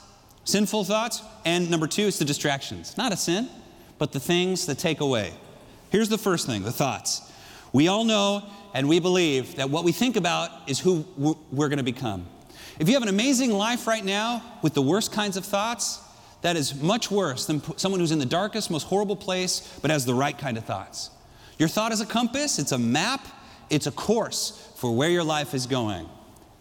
sinful 0.44 0.84
thoughts, 0.84 1.22
and 1.44 1.70
number 1.70 1.86
two, 1.86 2.06
it's 2.06 2.18
the 2.18 2.24
distractions. 2.24 2.96
Not 2.96 3.12
a 3.12 3.16
sin, 3.16 3.48
but 3.98 4.12
the 4.12 4.20
things 4.20 4.66
that 4.66 4.78
take 4.78 5.00
away. 5.00 5.32
Here's 5.90 6.08
the 6.08 6.18
first 6.18 6.46
thing 6.46 6.62
the 6.62 6.72
thoughts. 6.72 7.22
We 7.72 7.88
all 7.88 8.04
know 8.04 8.44
and 8.74 8.88
we 8.88 9.00
believe 9.00 9.56
that 9.56 9.70
what 9.70 9.84
we 9.84 9.92
think 9.92 10.16
about 10.16 10.50
is 10.66 10.78
who 10.78 11.06
we're 11.16 11.68
going 11.68 11.78
to 11.78 11.82
become. 11.82 12.26
If 12.78 12.88
you 12.88 12.94
have 12.94 13.02
an 13.02 13.08
amazing 13.08 13.52
life 13.52 13.86
right 13.86 14.04
now 14.04 14.42
with 14.62 14.74
the 14.74 14.82
worst 14.82 15.12
kinds 15.12 15.36
of 15.36 15.44
thoughts, 15.44 16.00
that 16.40 16.56
is 16.56 16.74
much 16.80 17.10
worse 17.10 17.46
than 17.46 17.62
someone 17.78 18.00
who's 18.00 18.10
in 18.10 18.18
the 18.18 18.26
darkest, 18.26 18.70
most 18.70 18.84
horrible 18.84 19.16
place, 19.16 19.78
but 19.82 19.90
has 19.90 20.04
the 20.04 20.14
right 20.14 20.36
kind 20.36 20.56
of 20.56 20.64
thoughts. 20.64 21.10
Your 21.58 21.68
thought 21.68 21.92
is 21.92 22.00
a 22.00 22.06
compass, 22.06 22.58
it's 22.58 22.72
a 22.72 22.78
map, 22.78 23.26
it's 23.70 23.86
a 23.86 23.92
course 23.92 24.72
for 24.76 24.94
where 24.94 25.10
your 25.10 25.24
life 25.24 25.54
is 25.54 25.66
going. 25.66 26.08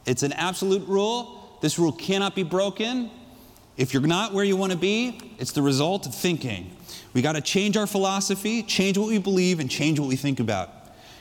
It's 0.06 0.24
an 0.24 0.34
absolute 0.34 0.88
rule. 0.88 1.58
This 1.62 1.78
rule 1.78 1.92
cannot 1.92 2.36
be 2.36 2.44
broken. 2.44 3.10
If 3.78 3.94
you're 3.94 4.02
not 4.02 4.34
where 4.34 4.44
you 4.44 4.58
want 4.58 4.72
to 4.72 4.78
be, 4.78 5.34
it's 5.40 5.52
the 5.52 5.62
result 5.62 6.06
of 6.06 6.14
thinking. 6.14 6.76
We 7.14 7.22
got 7.22 7.34
to 7.34 7.42
change 7.42 7.78
our 7.78 7.88
philosophy, 7.88 8.64
change 8.64 8.98
what 8.98 9.08
we 9.08 9.18
believe, 9.18 9.60
and 9.60 9.70
change 9.70 10.00
what 10.00 10.08
we 10.08 10.16
think 10.16 10.40
about. 10.40 10.70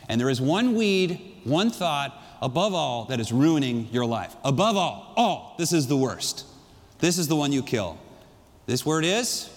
And 0.08 0.20
there 0.20 0.28
is 0.28 0.40
one 0.40 0.74
weed, 0.74 1.40
one 1.44 1.70
thought 1.70 2.20
above 2.42 2.74
all 2.74 3.04
that 3.06 3.20
is 3.20 3.32
ruining 3.32 3.88
your 3.92 4.06
life. 4.06 4.34
Above 4.44 4.76
all, 4.76 5.12
all, 5.16 5.54
this 5.58 5.72
is 5.72 5.86
the 5.86 5.96
worst. 5.96 6.46
This 6.98 7.18
is 7.18 7.28
the 7.28 7.36
one 7.36 7.52
you 7.52 7.62
kill. 7.62 7.98
This 8.66 8.84
word 8.84 9.04
is 9.04 9.48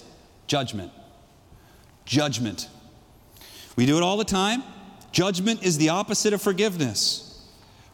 judgment. 0.47 0.91
Judgment. 2.05 2.67
We 3.75 3.85
do 3.85 3.97
it 3.97 4.03
all 4.03 4.17
the 4.17 4.23
time. 4.23 4.63
Judgment 5.11 5.63
is 5.63 5.77
the 5.77 5.89
opposite 5.89 6.33
of 6.33 6.41
forgiveness. 6.41 7.47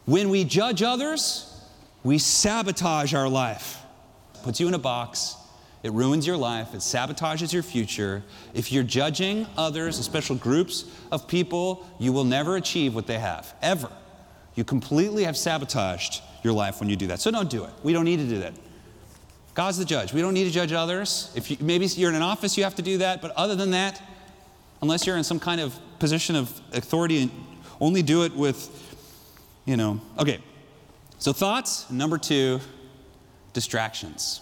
When 0.06 0.30
we 0.30 0.44
judge 0.44 0.82
others, 0.82 1.46
we 2.02 2.18
sabotage 2.18 3.14
our 3.14 3.28
life. 3.28 3.78
It 4.34 4.42
Puts 4.42 4.60
you 4.60 4.68
in 4.68 4.74
a 4.74 4.78
box, 4.78 5.36
it 5.82 5.92
ruins 5.92 6.26
your 6.26 6.36
life, 6.36 6.74
it 6.74 6.78
sabotages 6.80 7.52
your 7.52 7.62
future. 7.62 8.22
If 8.54 8.72
you're 8.72 8.82
judging 8.82 9.46
others, 9.56 9.98
especially 9.98 10.38
groups 10.38 10.84
of 11.12 11.28
people, 11.28 11.86
you 11.98 12.12
will 12.12 12.24
never 12.24 12.56
achieve 12.56 12.94
what 12.94 13.06
they 13.06 13.18
have, 13.18 13.54
ever. 13.62 13.90
You 14.54 14.64
completely 14.64 15.24
have 15.24 15.36
sabotaged 15.36 16.22
your 16.42 16.52
life 16.52 16.80
when 16.80 16.88
you 16.88 16.96
do 16.96 17.06
that. 17.08 17.20
So 17.20 17.30
don't 17.30 17.50
do 17.50 17.64
it. 17.64 17.70
We 17.82 17.92
don't 17.92 18.04
need 18.04 18.18
to 18.18 18.26
do 18.26 18.40
that. 18.40 18.54
God's 19.54 19.78
the 19.78 19.84
judge. 19.84 20.12
We 20.12 20.20
don't 20.20 20.34
need 20.34 20.44
to 20.44 20.50
judge 20.50 20.72
others. 20.72 21.32
If 21.34 21.50
you, 21.50 21.56
maybe 21.60 21.86
you're 21.86 22.10
in 22.10 22.16
an 22.16 22.22
office, 22.22 22.56
you 22.56 22.64
have 22.64 22.76
to 22.76 22.82
do 22.82 22.98
that. 22.98 23.20
But 23.20 23.32
other 23.32 23.54
than 23.54 23.72
that, 23.72 24.00
unless 24.82 25.06
you're 25.06 25.16
in 25.16 25.24
some 25.24 25.40
kind 25.40 25.60
of 25.60 25.78
position 25.98 26.36
of 26.36 26.60
authority, 26.72 27.22
and 27.22 27.30
only 27.80 28.02
do 28.02 28.24
it 28.24 28.34
with 28.34 28.86
You 29.66 29.76
know, 29.76 30.00
okay. 30.18 30.38
So, 31.18 31.32
thoughts. 31.32 31.90
Number 31.90 32.18
two, 32.18 32.60
distractions. 33.52 34.40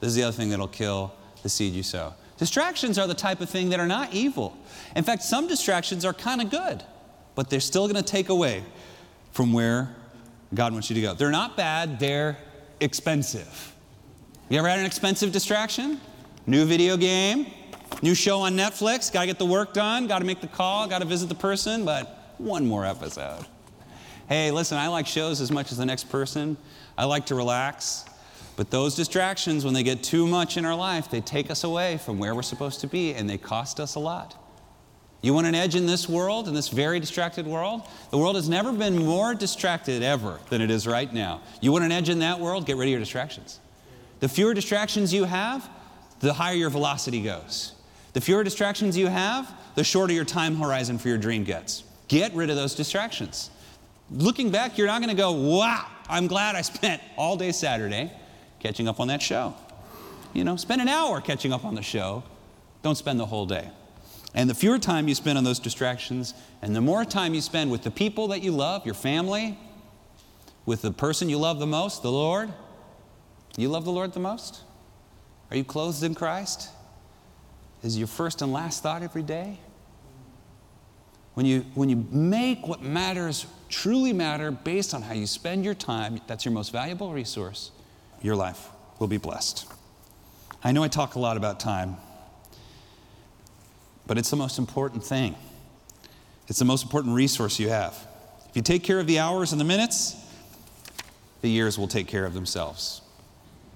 This 0.00 0.08
is 0.08 0.14
the 0.16 0.24
other 0.24 0.36
thing 0.36 0.50
that'll 0.50 0.68
kill 0.68 1.14
the 1.42 1.48
seed 1.48 1.72
you 1.72 1.82
sow. 1.82 2.14
Distractions 2.36 2.98
are 2.98 3.06
the 3.06 3.14
type 3.14 3.40
of 3.40 3.48
thing 3.48 3.70
that 3.70 3.80
are 3.80 3.86
not 3.86 4.12
evil. 4.12 4.56
In 4.94 5.04
fact, 5.04 5.22
some 5.22 5.46
distractions 5.46 6.04
are 6.04 6.12
kind 6.12 6.42
of 6.42 6.50
good, 6.50 6.82
but 7.34 7.48
they're 7.48 7.60
still 7.60 7.88
going 7.88 7.96
to 7.96 8.02
take 8.02 8.28
away 8.28 8.62
from 9.32 9.52
where 9.52 9.94
God 10.52 10.72
wants 10.72 10.90
you 10.90 10.94
to 10.96 11.00
go. 11.00 11.14
They're 11.14 11.30
not 11.30 11.56
bad, 11.56 11.98
they're 11.98 12.36
expensive. 12.80 13.72
You 14.48 14.58
ever 14.58 14.68
had 14.68 14.78
an 14.78 14.86
expensive 14.86 15.32
distraction? 15.32 16.00
New 16.46 16.66
video 16.66 16.96
game, 16.96 17.46
new 18.02 18.14
show 18.14 18.40
on 18.40 18.54
Netflix, 18.54 19.12
got 19.12 19.22
to 19.22 19.26
get 19.26 19.38
the 19.38 19.46
work 19.46 19.72
done, 19.72 20.06
got 20.06 20.20
to 20.20 20.24
make 20.24 20.40
the 20.40 20.46
call, 20.46 20.86
got 20.86 21.00
to 21.00 21.04
visit 21.04 21.28
the 21.28 21.34
person, 21.34 21.84
but 21.84 22.34
one 22.38 22.66
more 22.66 22.84
episode. 22.84 23.44
Hey, 24.28 24.50
listen, 24.50 24.76
I 24.76 24.88
like 24.88 25.06
shows 25.06 25.40
as 25.40 25.50
much 25.50 25.70
as 25.70 25.78
the 25.78 25.86
next 25.86 26.08
person. 26.08 26.56
I 26.98 27.04
like 27.04 27.26
to 27.26 27.34
relax. 27.34 28.04
But 28.56 28.70
those 28.70 28.94
distractions, 28.94 29.64
when 29.64 29.74
they 29.74 29.82
get 29.82 30.02
too 30.02 30.26
much 30.26 30.56
in 30.56 30.64
our 30.64 30.74
life, 30.74 31.10
they 31.10 31.20
take 31.20 31.50
us 31.50 31.62
away 31.62 31.98
from 31.98 32.18
where 32.18 32.34
we're 32.34 32.42
supposed 32.42 32.80
to 32.80 32.86
be 32.86 33.14
and 33.14 33.28
they 33.28 33.38
cost 33.38 33.78
us 33.78 33.94
a 33.94 34.00
lot. 34.00 34.34
You 35.22 35.34
want 35.34 35.46
an 35.46 35.54
edge 35.54 35.74
in 35.74 35.86
this 35.86 36.08
world, 36.08 36.48
in 36.48 36.54
this 36.54 36.68
very 36.68 37.00
distracted 37.00 37.46
world? 37.46 37.82
The 38.10 38.18
world 38.18 38.36
has 38.36 38.48
never 38.48 38.72
been 38.72 38.96
more 38.96 39.34
distracted 39.34 40.02
ever 40.02 40.38
than 40.50 40.60
it 40.60 40.70
is 40.70 40.86
right 40.86 41.12
now. 41.12 41.40
You 41.60 41.72
want 41.72 41.84
an 41.84 41.92
edge 41.92 42.08
in 42.08 42.20
that 42.20 42.40
world? 42.40 42.66
Get 42.66 42.76
rid 42.76 42.86
of 42.86 42.90
your 42.90 43.00
distractions. 43.00 43.60
The 44.20 44.28
fewer 44.28 44.54
distractions 44.54 45.12
you 45.12 45.24
have, 45.24 45.68
the 46.20 46.32
higher 46.32 46.54
your 46.54 46.70
velocity 46.70 47.22
goes. 47.22 47.72
The 48.12 48.20
fewer 48.20 48.42
distractions 48.44 48.96
you 48.96 49.08
have, 49.08 49.52
the 49.74 49.84
shorter 49.84 50.12
your 50.12 50.24
time 50.24 50.56
horizon 50.56 50.98
for 50.98 51.08
your 51.08 51.18
dream 51.18 51.44
gets. 51.44 51.84
Get 52.08 52.34
rid 52.34 52.50
of 52.50 52.56
those 52.56 52.74
distractions. 52.74 53.50
Looking 54.10 54.50
back, 54.50 54.78
you're 54.78 54.86
not 54.86 55.02
going 55.02 55.14
to 55.14 55.20
go, 55.20 55.32
wow, 55.32 55.86
I'm 56.08 56.26
glad 56.26 56.54
I 56.54 56.62
spent 56.62 57.02
all 57.16 57.36
day 57.36 57.52
Saturday 57.52 58.12
catching 58.60 58.88
up 58.88 59.00
on 59.00 59.08
that 59.08 59.20
show. 59.20 59.54
You 60.32 60.44
know, 60.44 60.56
spend 60.56 60.80
an 60.80 60.88
hour 60.88 61.20
catching 61.20 61.52
up 61.52 61.64
on 61.64 61.74
the 61.74 61.82
show. 61.82 62.22
Don't 62.82 62.96
spend 62.96 63.18
the 63.18 63.26
whole 63.26 63.46
day. 63.46 63.68
And 64.34 64.48
the 64.50 64.54
fewer 64.54 64.78
time 64.78 65.08
you 65.08 65.14
spend 65.14 65.38
on 65.38 65.44
those 65.44 65.58
distractions, 65.58 66.34
and 66.62 66.76
the 66.76 66.80
more 66.80 67.04
time 67.04 67.34
you 67.34 67.40
spend 67.40 67.70
with 67.70 67.82
the 67.82 67.90
people 67.90 68.28
that 68.28 68.42
you 68.42 68.52
love, 68.52 68.84
your 68.84 68.94
family, 68.94 69.58
with 70.66 70.82
the 70.82 70.92
person 70.92 71.28
you 71.28 71.38
love 71.38 71.58
the 71.58 71.66
most, 71.66 72.02
the 72.02 72.12
Lord. 72.12 72.52
You 73.56 73.68
love 73.68 73.84
the 73.84 73.92
Lord 73.92 74.12
the 74.12 74.20
most? 74.20 74.60
Are 75.50 75.56
you 75.56 75.64
clothed 75.64 76.02
in 76.02 76.14
Christ? 76.14 76.70
Is 77.82 77.96
your 77.96 78.08
first 78.08 78.42
and 78.42 78.52
last 78.52 78.82
thought 78.82 79.02
every 79.02 79.22
day? 79.22 79.58
When 81.34 81.46
you, 81.46 81.66
when 81.74 81.88
you 81.88 82.06
make 82.10 82.66
what 82.66 82.82
matters 82.82 83.46
truly 83.68 84.12
matter 84.12 84.50
based 84.50 84.94
on 84.94 85.02
how 85.02 85.12
you 85.12 85.26
spend 85.26 85.64
your 85.64 85.74
time, 85.74 86.20
that's 86.26 86.44
your 86.44 86.52
most 86.52 86.72
valuable 86.72 87.12
resource, 87.12 87.70
your 88.22 88.34
life 88.34 88.70
will 88.98 89.06
be 89.06 89.18
blessed. 89.18 89.66
I 90.64 90.72
know 90.72 90.82
I 90.82 90.88
talk 90.88 91.14
a 91.14 91.18
lot 91.18 91.36
about 91.36 91.60
time, 91.60 91.98
but 94.06 94.18
it's 94.18 94.30
the 94.30 94.36
most 94.36 94.58
important 94.58 95.04
thing. 95.04 95.36
It's 96.48 96.58
the 96.58 96.64
most 96.64 96.84
important 96.84 97.14
resource 97.14 97.58
you 97.58 97.68
have. 97.68 97.94
If 98.48 98.56
you 98.56 98.62
take 98.62 98.82
care 98.82 98.98
of 98.98 99.06
the 99.06 99.18
hours 99.18 99.52
and 99.52 99.60
the 99.60 99.64
minutes, 99.64 100.16
the 101.42 101.50
years 101.50 101.78
will 101.78 101.88
take 101.88 102.08
care 102.08 102.24
of 102.24 102.32
themselves. 102.34 103.02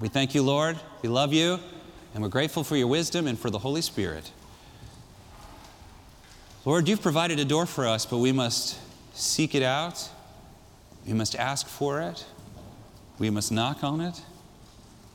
We 0.00 0.08
thank 0.08 0.34
you, 0.34 0.42
Lord. 0.42 0.80
We 1.02 1.10
love 1.10 1.34
you, 1.34 1.60
and 2.14 2.22
we're 2.22 2.30
grateful 2.30 2.64
for 2.64 2.74
your 2.74 2.86
wisdom 2.86 3.26
and 3.26 3.38
for 3.38 3.50
the 3.50 3.58
Holy 3.58 3.82
Spirit. 3.82 4.32
Lord, 6.64 6.88
you've 6.88 7.02
provided 7.02 7.38
a 7.38 7.44
door 7.44 7.66
for 7.66 7.86
us, 7.86 8.06
but 8.06 8.16
we 8.16 8.32
must 8.32 8.78
seek 9.12 9.54
it 9.54 9.62
out. 9.62 10.08
We 11.06 11.12
must 11.12 11.36
ask 11.36 11.66
for 11.66 12.00
it. 12.00 12.24
We 13.18 13.28
must 13.28 13.52
knock 13.52 13.84
on 13.84 14.00
it. 14.00 14.22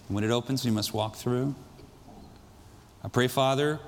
And 0.07 0.13
when 0.13 0.23
it 0.23 0.29
opens, 0.29 0.63
we 0.63 0.69
must 0.69 0.93
walk 0.93 1.15
through. 1.15 1.55
I 3.03 3.07
pray, 3.07 3.27
Father, 3.27 3.79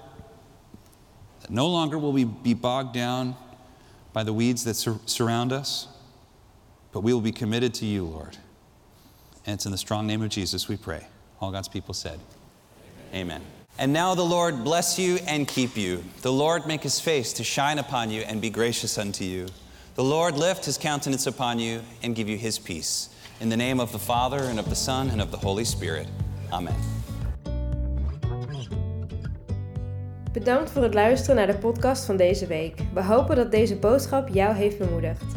that 1.41 1.51
no 1.51 1.67
longer 1.67 1.99
will 1.99 2.11
we 2.11 2.23
be 2.23 2.55
bogged 2.55 2.95
down 2.95 3.35
by 4.13 4.23
the 4.23 4.33
weeds 4.33 4.63
that 4.63 4.73
sur- 4.73 4.99
surround 5.05 5.53
us, 5.53 5.87
but 6.91 7.01
we 7.01 7.13
will 7.13 7.21
be 7.21 7.31
committed 7.31 7.75
to 7.75 7.85
you, 7.85 8.03
Lord. 8.03 8.35
And 9.47 9.53
it's 9.53 9.65
in 9.65 9.71
the 9.71 9.77
strong 9.77 10.05
name 10.05 10.21
of 10.21 10.29
Jesus 10.29 10.67
we 10.67 10.75
pray. 10.75 11.07
All 11.39 11.51
God's 11.51 11.69
people 11.69 11.93
said, 11.93 12.19
Amen. 13.13 13.31
Amen. 13.31 13.41
And 13.79 13.93
now 13.93 14.13
the 14.13 14.25
Lord 14.25 14.63
bless 14.63 14.99
you 14.99 15.19
and 15.25 15.47
keep 15.47 15.77
you. 15.77 16.03
The 16.21 16.31
Lord 16.31 16.67
make 16.67 16.83
his 16.83 16.99
face 16.99 17.31
to 17.33 17.43
shine 17.43 17.79
upon 17.79 18.11
you 18.11 18.23
and 18.23 18.41
be 18.41 18.49
gracious 18.49 18.97
unto 18.97 19.23
you. 19.23 19.47
The 19.95 20.03
Lord 20.03 20.35
lift 20.35 20.65
his 20.65 20.77
countenance 20.77 21.27
upon 21.27 21.59
you 21.59 21.81
and 22.03 22.13
give 22.13 22.27
you 22.27 22.37
his 22.37 22.59
peace. 22.59 23.09
In 23.39 23.49
the 23.49 23.55
name 23.55 23.79
of 23.79 23.91
the 23.91 23.99
Father, 23.99 24.43
and 24.49 24.59
of 24.59 24.67
the 24.67 24.75
Son, 24.75 25.09
and 25.11 25.21
of 25.21 25.31
the 25.31 25.37
Holy 25.37 25.63
Spirit. 25.63 26.07
Amen. 26.51 26.75
Bedankt 30.31 30.71
voor 30.71 30.83
het 30.83 30.93
luisteren 30.93 31.35
naar 31.35 31.47
de 31.47 31.57
podcast 31.57 32.05
van 32.05 32.17
deze 32.17 32.47
week. 32.47 32.79
We 32.93 33.03
hopen 33.03 33.35
dat 33.35 33.51
deze 33.51 33.75
boodschap 33.75 34.27
jou 34.29 34.55
heeft 34.55 34.77
bemoedigd. 34.77 35.36